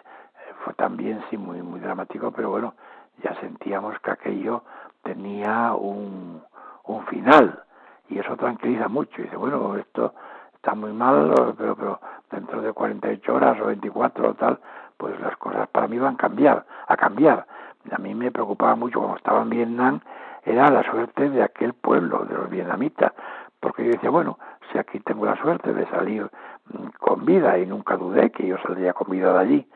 fue 0.65 0.75
también 0.75 1.23
sí 1.31 1.37
muy, 1.37 1.63
muy 1.63 1.81
dramático, 1.81 2.31
pero 2.31 2.51
bueno, 2.51 2.75
ya 3.23 3.35
sentíamos 3.41 3.99
que 4.01 4.11
aquello 4.11 4.63
tenía 5.03 5.73
un, 5.75 6.43
un 6.85 7.07
final 7.07 7.63
y 8.09 8.19
eso 8.19 8.37
tranquiliza 8.37 8.89
mucho. 8.89 9.21
Y 9.21 9.25
dice, 9.25 9.37
bueno, 9.37 9.77
esto 9.77 10.15
está 10.55 10.75
muy 10.75 10.93
mal, 10.93 11.55
pero, 11.57 11.77
pero 11.77 12.01
dentro 12.31 12.61
de 12.61 12.73
48 12.73 13.35
horas 13.35 13.61
o 13.61 13.67
24 13.67 14.29
o 14.29 14.35
tal, 14.35 14.59
pues 14.97 15.19
las 15.21 15.37
cosas 15.37 15.69
para 15.69 15.89
mí 15.89 15.99
van 15.99 16.15
a 16.15 16.19
cambiar, 16.19 16.67
a 16.87 16.97
cambiar. 16.97 17.47
A 17.91 17.99
mí 17.99 18.15
me 18.15 18.31
preocupaba 18.31 18.75
mucho 18.77 18.99
cuando 18.99 19.17
estaba 19.17 19.43
en 19.43 19.51
Vietnam, 19.51 20.01
era 20.45 20.71
la 20.71 20.83
suerte 20.83 21.31
de 21.31 21.43
aquel 21.43 21.75
pueblo, 21.75 22.25
de 22.25 22.35
los 22.35 22.51
vietnamitas, 22.51 23.13
porque 23.61 23.85
yo 23.85 23.91
decía, 23.93 24.11
bueno, 24.11 24.39
si 24.71 24.79
aquí 24.79 25.01
tengo 25.01 25.27
la 25.27 25.37
suerte 25.37 25.73
de 25.73 25.87
salir 25.87 26.31
mm, 26.67 26.89
con 26.99 27.25
vida 27.25 27.59
y 27.59 27.67
nunca 27.67 27.97
dudé 27.97 28.31
que 28.31 28.47
yo 28.47 28.57
saldría 28.59 28.93
con 28.93 29.11
vida 29.11 29.33
de 29.33 29.39
allí, 29.39 29.69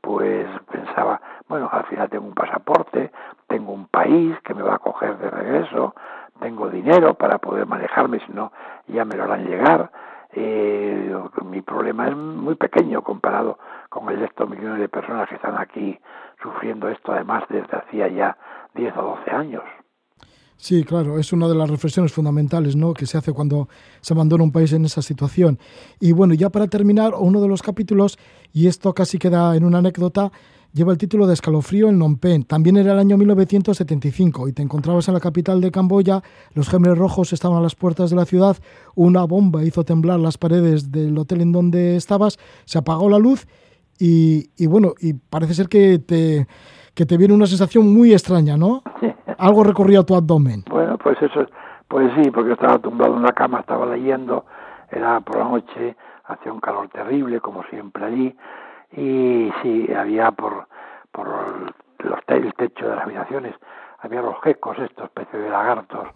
pues 0.00 0.46
pensaba, 0.70 1.20
bueno, 1.48 1.68
al 1.70 1.84
final 1.84 2.08
tengo 2.08 2.26
un 2.26 2.34
pasaporte, 2.34 3.10
tengo 3.46 3.72
un 3.72 3.86
país 3.86 4.38
que 4.44 4.54
me 4.54 4.62
va 4.62 4.74
a 4.74 4.78
coger 4.78 5.18
de 5.18 5.30
regreso, 5.30 5.94
tengo 6.40 6.68
dinero 6.68 7.14
para 7.14 7.38
poder 7.38 7.66
manejarme, 7.66 8.20
si 8.20 8.32
no 8.32 8.52
ya 8.86 9.04
me 9.04 9.16
lo 9.16 9.24
harán 9.24 9.44
llegar, 9.44 9.90
eh, 10.32 11.16
mi 11.44 11.62
problema 11.62 12.08
es 12.08 12.16
muy 12.16 12.54
pequeño 12.54 13.02
comparado 13.02 13.58
con 13.88 14.08
el 14.10 14.20
de 14.20 14.26
estos 14.26 14.48
millones 14.48 14.78
de 14.78 14.88
personas 14.88 15.28
que 15.28 15.36
están 15.36 15.56
aquí 15.58 15.98
sufriendo 16.42 16.88
esto, 16.88 17.12
además 17.12 17.44
desde 17.48 17.76
hacía 17.76 18.08
ya 18.08 18.36
10 18.74 18.96
o 18.98 19.02
12 19.02 19.30
años. 19.30 19.64
Sí, 20.60 20.82
claro, 20.82 21.20
es 21.20 21.32
una 21.32 21.46
de 21.46 21.54
las 21.54 21.70
reflexiones 21.70 22.12
fundamentales 22.12 22.74
¿no? 22.74 22.92
que 22.92 23.06
se 23.06 23.16
hace 23.16 23.32
cuando 23.32 23.68
se 24.00 24.12
abandona 24.12 24.42
un 24.42 24.50
país 24.50 24.72
en 24.72 24.84
esa 24.84 25.02
situación. 25.02 25.56
Y 26.00 26.10
bueno, 26.10 26.34
ya 26.34 26.50
para 26.50 26.66
terminar, 26.66 27.14
uno 27.16 27.40
de 27.40 27.46
los 27.46 27.62
capítulos, 27.62 28.18
y 28.52 28.66
esto 28.66 28.92
casi 28.92 29.18
queda 29.18 29.54
en 29.54 29.64
una 29.64 29.78
anécdota, 29.78 30.32
lleva 30.72 30.90
el 30.90 30.98
título 30.98 31.28
de 31.28 31.34
Escalofrío 31.34 31.88
en 31.88 31.94
Phnom 31.94 32.16
Penh. 32.16 32.44
También 32.44 32.76
era 32.76 32.92
el 32.92 32.98
año 32.98 33.16
1975 33.16 34.48
y 34.48 34.52
te 34.52 34.62
encontrabas 34.62 35.06
en 35.06 35.14
la 35.14 35.20
capital 35.20 35.60
de 35.60 35.70
Camboya, 35.70 36.24
los 36.54 36.68
gemelos 36.68 36.98
rojos 36.98 37.32
estaban 37.32 37.58
a 37.58 37.62
las 37.62 37.76
puertas 37.76 38.10
de 38.10 38.16
la 38.16 38.26
ciudad, 38.26 38.56
una 38.96 39.22
bomba 39.24 39.64
hizo 39.64 39.84
temblar 39.84 40.18
las 40.18 40.38
paredes 40.38 40.90
del 40.90 41.16
hotel 41.16 41.40
en 41.40 41.52
donde 41.52 41.94
estabas, 41.94 42.36
se 42.64 42.78
apagó 42.78 43.08
la 43.08 43.20
luz 43.20 43.46
y, 43.96 44.50
y 44.56 44.66
bueno, 44.66 44.94
y 45.00 45.12
parece 45.12 45.54
ser 45.54 45.68
que 45.68 46.00
te, 46.00 46.48
que 46.98 47.06
te 47.06 47.16
viene 47.16 47.32
una 47.32 47.46
sensación 47.46 47.94
muy 47.94 48.12
extraña, 48.12 48.56
¿no? 48.56 48.82
Algo 49.38 49.62
recorría 49.62 50.02
tu 50.02 50.16
abdomen. 50.16 50.64
Bueno, 50.68 50.98
pues 50.98 51.16
eso, 51.22 51.46
pues 51.86 52.10
sí, 52.16 52.28
porque 52.32 52.54
estaba 52.54 52.76
tumbado 52.80 53.14
en 53.14 53.22
la 53.22 53.32
cama, 53.32 53.60
estaba 53.60 53.86
leyendo, 53.86 54.44
era 54.90 55.20
por 55.20 55.36
la 55.38 55.44
noche, 55.44 55.94
hacía 56.24 56.52
un 56.52 56.58
calor 56.58 56.88
terrible, 56.88 57.38
como 57.38 57.62
siempre 57.70 58.04
allí, 58.04 58.36
y 58.96 59.52
sí, 59.62 59.88
había 59.96 60.32
por, 60.32 60.66
por 61.12 61.28
los 62.00 62.18
el 62.26 62.52
techo 62.54 62.88
de 62.88 62.96
las 62.96 63.04
habitaciones, 63.04 63.54
había 64.00 64.20
los 64.20 64.40
gecos, 64.42 64.76
estos 64.80 65.04
especies 65.04 65.40
de 65.40 65.50
lagartos 65.50 66.08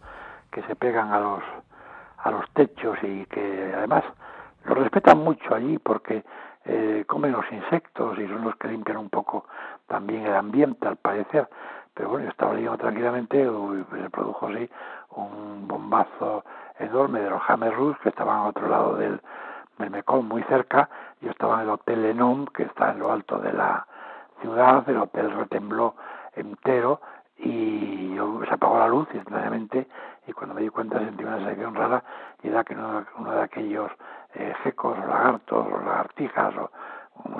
que 0.50 0.62
se 0.62 0.74
pegan 0.74 1.12
a 1.12 1.20
los, 1.20 1.44
a 2.18 2.30
los 2.32 2.50
techos 2.54 2.98
y 3.04 3.24
que 3.26 3.72
además 3.76 4.02
los 4.64 4.78
respetan 4.78 5.18
mucho 5.18 5.54
allí 5.54 5.78
porque 5.78 6.24
eh, 6.64 7.04
comen 7.06 7.30
los 7.30 7.44
insectos 7.52 8.18
y 8.18 8.26
son 8.26 8.42
los 8.42 8.56
que 8.56 8.66
limpian 8.66 8.96
un 8.96 9.10
poco 9.10 9.46
también 9.92 10.26
el 10.26 10.34
ambiente 10.34 10.88
al 10.88 10.96
parecer. 10.96 11.46
Pero 11.92 12.08
bueno, 12.08 12.24
yo 12.24 12.30
estaba 12.30 12.54
leyendo 12.54 12.78
tranquilamente 12.78 13.44
se 13.44 14.10
produjo 14.10 14.46
así 14.46 14.68
un 15.16 15.68
bombazo 15.68 16.44
enorme 16.78 17.20
de 17.20 17.28
los 17.28 17.42
Hammerus 17.46 17.98
que 17.98 18.08
estaban 18.08 18.38
a 18.38 18.46
otro 18.46 18.66
lado 18.68 18.96
del, 18.96 19.20
del 19.78 19.90
Mekong, 19.90 20.24
muy 20.24 20.42
cerca, 20.44 20.88
yo 21.20 21.30
estaba 21.30 21.56
en 21.56 21.60
el 21.60 21.70
Hotel 21.70 22.02
Lenom, 22.02 22.46
que 22.46 22.62
está 22.62 22.92
en 22.92 23.00
lo 23.00 23.12
alto 23.12 23.36
de 23.38 23.52
la 23.52 23.86
ciudad, 24.40 24.88
el 24.88 24.96
hotel 24.96 25.30
retembló 25.32 25.94
entero 26.34 27.00
y 27.36 28.14
yo, 28.14 28.40
se 28.48 28.54
apagó 28.54 28.78
la 28.78 28.88
luz 28.88 29.06
instantáneamente 29.12 29.86
y 30.26 30.32
cuando 30.32 30.54
me 30.54 30.62
di 30.62 30.70
cuenta 30.70 30.98
sentí 30.98 31.22
una 31.22 31.36
sensación 31.36 31.74
rara 31.74 32.02
y 32.42 32.48
era 32.48 32.64
que 32.64 32.74
uno, 32.74 33.04
uno 33.18 33.32
de 33.32 33.42
aquellos 33.42 33.90
eh, 34.34 34.54
gecos 34.62 34.96
o 34.98 35.06
lagartos 35.06 35.66
o 35.66 35.78
lagartijas 35.78 36.54
o, 36.56 36.70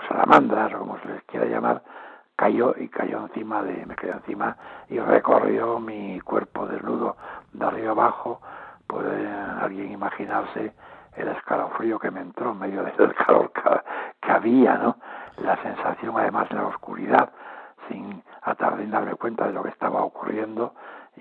salamandras 0.06 0.74
o 0.74 0.78
como 0.80 0.98
se 0.98 1.08
les 1.08 1.22
quiera 1.24 1.46
llamar 1.46 1.82
cayó 2.36 2.74
y 2.78 2.88
cayó 2.88 3.20
encima 3.20 3.62
de 3.62 3.86
me 3.86 3.94
quedé 3.94 4.12
encima 4.12 4.56
y 4.88 4.98
recorrió 4.98 5.78
mi 5.78 6.20
cuerpo 6.20 6.66
desnudo 6.66 7.16
de 7.52 7.64
arriba 7.64 7.92
abajo 7.92 8.40
puede 8.86 9.26
alguien 9.28 9.92
imaginarse 9.92 10.74
el 11.16 11.28
escalofrío 11.28 11.98
que 11.98 12.10
me 12.10 12.20
entró 12.20 12.52
en 12.52 12.58
medio 12.58 12.82
del 12.82 13.14
calor 13.26 13.50
que, 14.20 14.30
había, 14.30 14.76
¿no? 14.76 14.96
La 15.38 15.56
sensación 15.62 16.16
además 16.16 16.48
de 16.48 16.56
la 16.56 16.66
oscuridad, 16.66 17.30
sin 17.88 18.22
atar 18.42 18.76
de 18.76 18.86
darme 18.86 19.14
cuenta 19.14 19.46
de 19.46 19.52
lo 19.52 19.62
que 19.62 19.70
estaba 19.70 20.02
ocurriendo 20.02 20.74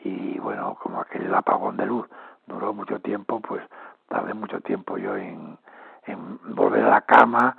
y 0.03 0.39
bueno, 0.39 0.77
como 0.81 1.01
aquel 1.01 1.33
apagón 1.33 1.77
de 1.77 1.85
luz 1.85 2.07
duró 2.47 2.73
mucho 2.73 2.99
tiempo, 2.99 3.39
pues 3.41 3.61
tardé 4.07 4.33
mucho 4.33 4.59
tiempo 4.61 4.97
yo 4.97 5.15
en, 5.15 5.57
volver 6.55 6.83
a 6.85 6.89
la 6.89 7.01
cama, 7.01 7.55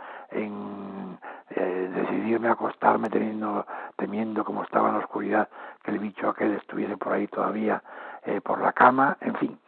eh, 1.57 1.91
decidirme 1.95 2.49
a 2.49 2.53
acostarme 2.53 3.09
teniendo, 3.09 3.67
temiendo 3.97 4.45
como 4.45 4.63
estaba 4.63 4.89
en 4.89 4.95
la 4.95 5.01
oscuridad 5.01 5.49
que 5.83 5.91
el 5.91 5.99
bicho 5.99 6.29
aquel 6.29 6.55
estuviese 6.55 6.97
por 6.97 7.13
ahí 7.13 7.27
todavía 7.29 7.83
eh, 8.25 8.41
por 8.41 8.61
la 8.61 8.73
cama, 8.73 9.17
en 9.21 9.35
fin, 9.37 9.59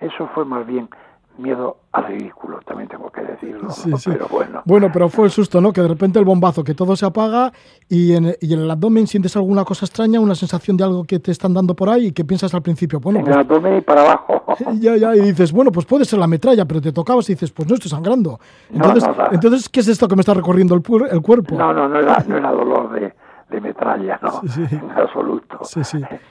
eso 0.00 0.28
fue 0.28 0.44
más 0.44 0.66
bien 0.66 0.88
miedo 1.38 1.78
al 1.92 2.06
ridículo, 2.06 2.60
también 2.64 2.88
tengo 2.88 3.10
que 3.10 3.22
decirlo. 3.22 3.68
Pero 4.04 4.26
bueno. 4.28 4.62
Bueno, 4.64 4.90
pero 4.92 5.08
fue 5.08 5.26
el 5.26 5.30
susto, 5.30 5.60
¿no? 5.60 5.72
Que 5.72 5.80
de 5.80 5.88
repente 5.88 6.18
el 6.18 6.24
bombazo, 6.24 6.62
que 6.62 6.74
todo 6.74 6.96
se 6.96 7.06
apaga 7.06 7.52
y 7.88 8.14
en, 8.14 8.34
y 8.40 8.54
en 8.54 8.60
el 8.60 8.70
abdomen 8.70 9.06
sientes 9.06 9.36
alguna 9.36 9.64
cosa 9.64 9.84
extraña, 9.86 10.20
una 10.20 10.34
sensación 10.34 10.76
de 10.76 10.84
algo 10.84 11.04
que 11.04 11.18
te 11.18 11.30
están 11.30 11.54
dando 11.54 11.74
por 11.74 11.88
ahí 11.88 12.06
y 12.06 12.12
que 12.12 12.24
piensas 12.24 12.54
al 12.54 12.62
principio, 12.62 13.00
bueno. 13.00 13.20
En 13.20 13.26
el 13.26 13.32
pues 13.32 13.46
abdomen 13.46 13.78
y 13.78 13.80
para 13.80 14.02
abajo. 14.02 14.42
Ya, 14.78 14.96
ya, 14.96 15.16
y 15.16 15.20
dices, 15.20 15.52
bueno, 15.52 15.72
pues 15.72 15.86
puede 15.86 16.04
ser 16.04 16.18
la 16.18 16.26
metralla, 16.26 16.64
pero 16.64 16.80
te 16.80 16.92
tocabas 16.92 17.28
y 17.30 17.34
dices, 17.34 17.50
pues 17.50 17.68
no 17.68 17.74
estoy 17.74 17.90
sangrando. 17.90 18.38
Entonces, 18.72 19.04
entonces 19.32 19.68
¿qué 19.68 19.80
es 19.80 19.88
esto 19.88 20.06
que 20.06 20.14
me 20.16 20.20
está 20.20 20.34
recorriendo 20.34 20.74
el, 20.74 20.82
el 21.10 21.20
cuerpo? 21.22 21.56
No, 21.56 21.72
no, 21.72 21.88
no 21.88 21.98
era, 21.98 22.24
no 22.28 22.36
era 22.36 22.52
dolor 22.52 22.92
de, 22.92 23.12
de 23.50 23.60
metralla, 23.60 24.18
no, 24.22 24.42
en 24.56 24.90
absoluto. 24.90 25.60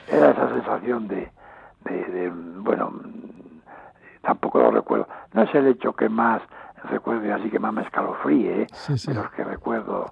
Era 0.09 0.31
esa 0.31 0.49
sensación 0.49 1.07
de, 1.07 1.31
de, 1.85 2.03
de 2.11 2.31
bueno, 2.59 2.93
tampoco 4.23 4.59
lo 4.59 4.71
recuerdo. 4.71 5.07
No 5.33 5.43
es 5.43 5.53
el 5.53 5.67
hecho 5.67 5.93
que 5.93 6.09
más 6.09 6.41
recuerdo 6.89 7.33
así 7.33 7.49
que 7.49 7.59
más 7.59 7.73
me 7.73 7.83
escalofríe, 7.83 8.63
¿eh? 8.63 8.67
de 8.87 9.13
los 9.13 9.29
que 9.31 9.43
recuerdo 9.43 10.11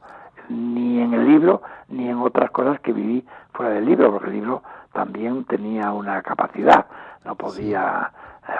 ni 0.50 1.02
en 1.02 1.13
el 1.13 1.28
libro 1.28 1.62
ni 1.89 2.10
en 2.10 2.17
otras 2.19 2.52
cosas 2.52 2.80
que 2.82 2.93
viví 2.93 3.26
fuera 3.54 3.74
del 3.74 3.86
libro, 3.86 4.12
porque 4.12 4.28
el 4.28 4.36
libro 4.36 4.62
también 4.93 5.45
tenía 5.45 5.91
una 5.91 6.21
capacidad, 6.21 6.86
no 7.26 7.36
podía, 7.36 8.12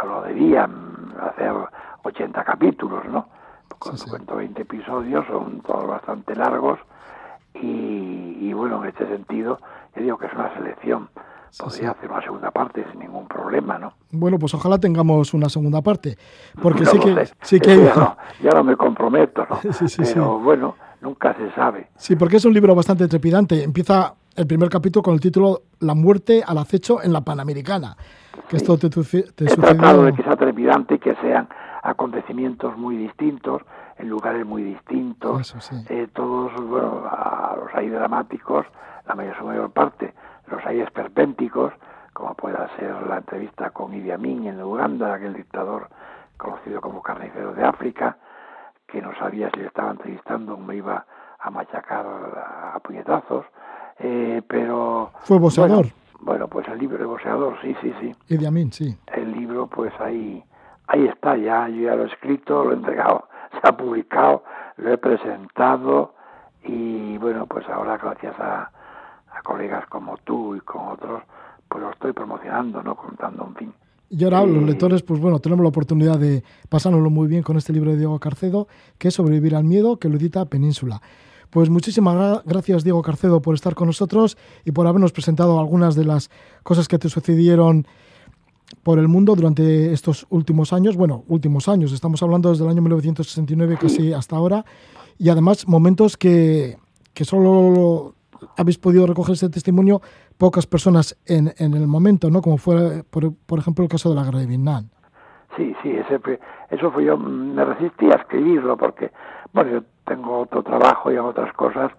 o 0.04 0.08
lo 0.08 0.22
debía, 0.22 0.68
hacer 1.22 1.54
80 2.04 2.44
capítulos, 2.44 3.06
¿no? 3.06 3.28
con 3.80 3.98
120 3.98 4.62
episodios, 4.62 5.26
son 5.28 5.62
todos 5.62 5.88
bastante 5.88 6.36
largos 6.36 6.80
y, 7.54 8.54
bueno, 8.54 8.84
en 8.84 8.90
este 8.90 9.08
sentido, 9.08 9.60
yo 9.96 10.02
digo 10.04 10.18
que 10.18 10.28
es 10.28 10.34
una 10.34 10.54
selección. 10.54 11.10
Podría 11.60 11.92
hacer 11.92 12.10
una 12.10 12.22
segunda 12.22 12.52
parte 12.52 12.86
sin 12.92 13.00
ningún 13.00 13.28
problema, 13.28 13.78
¿no? 13.78 13.94
Bueno, 14.12 14.40
pues 14.40 14.54
ojalá 14.54 14.80
tengamos 14.80 15.34
una 15.34 15.50
segunda 15.50 15.82
parte, 15.82 16.18
porque 16.62 16.86
sí 16.86 17.00
que, 17.00 17.30
sí 17.42 17.60
que 17.60 17.78
ya, 17.84 17.96
no, 17.96 18.18
ya, 18.42 18.52
no, 18.52 18.64
me 18.64 18.76
comprometo, 18.78 19.46
¿no? 19.50 19.60
Pero 19.98 20.40
bueno, 20.40 20.76
nunca 21.02 21.34
se 21.36 21.52
sabe. 21.52 21.90
Sí, 21.98 22.16
porque 22.16 22.38
es 22.38 22.46
un 22.46 22.54
libro 22.54 22.74
bastante 22.74 23.08
trepidante. 23.08 23.64
Empieza 23.64 24.14
el 24.36 24.48
primer 24.48 24.70
capítulo 24.70 25.04
con 25.04 25.14
el 25.14 25.20
título 25.20 25.64
La 25.80 25.94
muerte 25.94 26.42
al 26.46 26.58
acecho 26.58 27.04
en 27.04 27.12
la 27.12 27.22
Panamericana. 27.22 27.98
Que 28.48 28.58
esto 28.58 28.78
te, 28.78 28.90
te, 28.90 29.00
He 29.46 29.56
tratado 29.56 30.06
de 30.06 30.14
que 30.14 30.24
sea 30.24 30.36
trepidante 30.36 30.96
y 30.96 31.00
que 31.00 31.16
sean 31.16 31.50
acontecimientos 31.84 32.78
muy 32.78 32.96
distintos, 32.96 33.62
en 33.98 34.10
lugares 34.10 34.46
muy 34.46 34.64
distintos, 34.64 35.54
eh, 35.90 36.08
todos, 36.14 36.54
bueno, 36.56 37.04
los 37.58 37.74
hay 37.74 37.90
dramáticos, 37.90 38.66
la 39.08 39.16
mayor, 39.16 39.44
mayor 39.44 39.72
parte, 39.72 40.14
los 40.52 40.66
hay 40.66 40.82
esperpénticos, 40.82 41.74
como 42.14 42.36
pueda 42.36 42.70
ser 42.78 43.08
la 43.08 43.18
entrevista 43.18 43.70
con 43.70 43.94
Idi 43.94 44.12
Amin 44.12 44.46
en 44.48 44.62
Uganda, 44.62 45.14
aquel 45.14 45.34
dictador 45.34 45.88
conocido 46.38 46.82
como 46.82 47.02
carnicero 47.02 47.54
de 47.54 47.64
África, 47.64 48.18
que 48.88 49.02
no 49.02 49.16
sabía 49.16 49.50
si 49.52 49.62
le 49.62 49.68
estaba 49.68 49.92
entrevistando 49.92 50.56
o 50.56 50.58
me 50.58 50.76
iba 50.76 51.06
a 51.40 51.50
machacar 51.50 52.06
a, 52.06 52.80
puñetazos, 52.80 53.46
eh, 54.00 54.42
pero... 54.48 55.12
Fue 55.22 55.40
boxeador. 55.40 55.86
Bueno, 56.20 56.48
pues 56.48 56.68
el 56.68 56.78
libro 56.78 56.98
de 56.98 57.06
boxeador, 57.06 57.60
sí, 57.62 57.76
sí, 57.82 57.94
sí. 58.00 58.16
Idi 58.28 58.46
Amin, 58.46 58.72
sí. 58.72 58.96
El 59.08 59.32
libro, 59.32 59.68
pues 59.68 59.94
ahí, 60.00 60.44
ahí 60.88 61.06
está, 61.08 61.38
ya, 61.38 61.68
yo 61.70 61.84
ya 61.84 61.96
lo 61.96 62.04
he 62.04 62.08
escrito, 62.08 62.66
lo 62.66 62.72
he 62.72 62.76
entregado, 62.76 63.28
se 63.52 63.68
ha 63.68 63.78
publicado, 63.78 64.44
lo 64.78 64.92
he 64.92 64.98
presentado 64.98 66.14
y 66.64 67.18
bueno, 67.18 67.48
pues 67.48 67.68
ahora 67.70 67.98
gracias 67.98 68.40
a, 68.40 68.70
a 69.42 69.44
colegas 69.44 69.88
como 69.88 70.18
tú 70.18 70.56
y 70.56 70.60
con 70.62 70.88
otros, 70.90 71.24
pues 71.68 71.82
lo 71.84 71.92
estoy 71.92 72.14
promocionando, 72.14 72.84
¿no? 72.84 72.96
Contando, 72.96 73.44
un 73.44 73.56
fin. 73.56 73.74
Y 74.10 74.24
ahora 74.26 74.46
los 74.46 74.64
lectores, 74.64 75.04
pues 75.04 75.22
bueno, 75.22 75.40
tenemos 75.40 75.64
la 75.64 75.70
oportunidad 75.70 76.20
de 76.20 76.44
pasárnoslo 76.68 77.10
muy 77.10 77.28
bien 77.28 77.44
con 77.44 77.58
este 77.58 77.72
libro 77.72 77.92
de 77.92 77.98
Diego 77.98 78.20
Carcedo, 78.20 78.68
que 78.98 79.08
es 79.08 79.14
Sobrevivir 79.14 79.56
al 79.56 79.64
Miedo, 79.64 79.98
que 79.98 80.10
lo 80.10 80.18
edita 80.18 80.46
Península. 80.46 81.02
Pues 81.50 81.70
muchísimas 81.70 82.44
gracias, 82.46 82.84
Diego 82.84 83.02
Carcedo, 83.02 83.42
por 83.42 83.56
estar 83.56 83.74
con 83.74 83.88
nosotros 83.88 84.38
y 84.66 84.72
por 84.72 84.86
habernos 84.86 85.14
presentado 85.14 85.60
algunas 85.60 85.96
de 85.96 86.06
las 86.06 86.30
cosas 86.64 86.88
que 86.88 86.98
te 86.98 87.10
sucedieron 87.10 87.88
por 88.84 89.00
el 89.00 89.08
mundo 89.08 89.36
durante 89.36 89.94
estos 89.94 90.28
últimos 90.30 90.74
años. 90.74 90.98
Bueno, 90.98 91.24
últimos 91.28 91.70
años, 91.70 91.94
estamos 91.94 92.22
hablando 92.22 92.50
desde 92.52 92.66
el 92.66 92.70
año 92.70 92.82
1969 92.82 93.78
casi 93.80 94.14
hasta 94.14 94.36
ahora. 94.36 94.66
Y 95.18 95.30
además 95.30 95.68
momentos 95.68 96.18
que, 96.18 96.78
que 97.14 97.24
solo 97.26 98.16
habéis 98.58 98.78
podido 98.78 99.06
recoger 99.08 99.34
ese 99.34 99.50
testimonio 99.50 100.02
pocas 100.38 100.68
personas 100.68 101.18
en, 101.26 101.54
en 101.58 101.74
el 101.74 101.88
momento, 101.88 102.30
¿no? 102.30 102.42
Como 102.42 102.58
fue, 102.58 103.04
por, 103.10 103.34
por, 103.46 103.60
ejemplo, 103.60 103.84
el 103.84 103.90
caso 103.90 104.10
de 104.10 104.16
la 104.16 104.24
guerra 104.24 104.40
de 104.40 104.48
Vietnam. 104.48 104.90
Sí, 105.56 105.76
sí, 105.82 105.92
ese 105.92 106.20
eso 106.70 106.92
fue 106.92 107.04
yo, 107.04 107.18
me 107.18 107.66
resistí 107.66 108.10
a 108.10 108.16
escribirlo 108.16 108.78
porque, 108.78 109.12
bueno, 109.52 109.72
yo 109.72 109.84
tengo 110.06 110.40
otro 110.40 110.64
trabajo 110.64 111.12
y 111.12 111.18
hago 111.18 111.30
otras 111.30 111.54
cosas, 111.54 111.92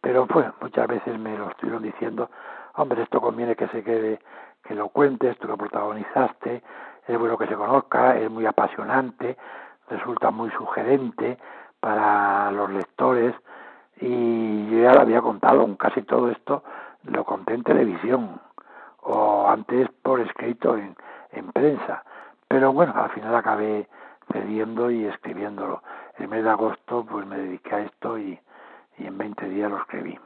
pero 0.00 0.26
pues 0.26 0.46
muchas 0.60 0.86
veces 0.86 1.18
me 1.18 1.36
lo 1.36 1.48
estuvieron 1.50 1.82
diciendo, 1.82 2.30
hombre, 2.74 3.02
esto 3.02 3.20
conviene 3.20 3.56
que 3.56 3.68
se 3.68 3.82
quede, 3.82 4.20
que 4.62 4.74
lo 4.74 4.88
cuentes, 4.90 5.38
tú 5.38 5.48
lo 5.48 5.56
protagonizaste, 5.56 6.62
es 7.06 7.18
bueno 7.18 7.38
que 7.38 7.46
se 7.46 7.54
conozca, 7.54 8.18
es 8.18 8.30
muy 8.30 8.44
apasionante, 8.44 9.36
resulta 9.88 10.30
muy 10.30 10.50
sugerente 10.50 11.38
para 11.80 12.50
los 12.52 12.70
lectores, 12.70 13.34
y 14.00 14.70
yo 14.70 14.82
ya 14.82 14.94
lo 14.94 15.00
había 15.02 15.20
contado, 15.20 15.76
casi 15.76 16.02
todo 16.02 16.30
esto 16.30 16.62
lo 17.04 17.24
conté 17.24 17.54
en 17.54 17.62
televisión 17.62 18.40
o 19.02 19.48
antes 19.48 19.88
por 20.02 20.20
escrito 20.20 20.76
en, 20.76 20.96
en 21.32 21.52
prensa. 21.52 22.04
Pero 22.48 22.72
bueno, 22.72 22.94
al 22.96 23.10
final 23.10 23.34
acabé 23.34 23.88
cediendo 24.32 24.90
y 24.90 25.04
escribiéndolo. 25.04 25.82
El 26.18 26.28
mes 26.28 26.44
de 26.44 26.50
agosto 26.50 27.06
pues 27.08 27.26
me 27.26 27.38
dediqué 27.38 27.74
a 27.74 27.80
esto 27.80 28.18
y, 28.18 28.38
y 28.98 29.06
en 29.06 29.16
20 29.16 29.48
días 29.48 29.70
lo 29.70 29.78
escribí. 29.78 30.18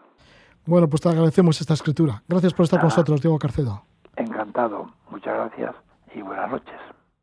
Bueno, 0.66 0.88
pues 0.88 1.02
te 1.02 1.10
agradecemos 1.10 1.60
esta 1.60 1.74
escritura. 1.74 2.22
Gracias 2.26 2.54
por 2.54 2.64
estar 2.64 2.80
con 2.80 2.88
nosotros, 2.88 3.20
Diego 3.20 3.38
Carcedo. 3.38 3.82
Encantado. 4.16 4.90
Muchas 5.10 5.34
gracias 5.34 5.74
y 6.14 6.22
buenas 6.22 6.50
noches. 6.50 6.93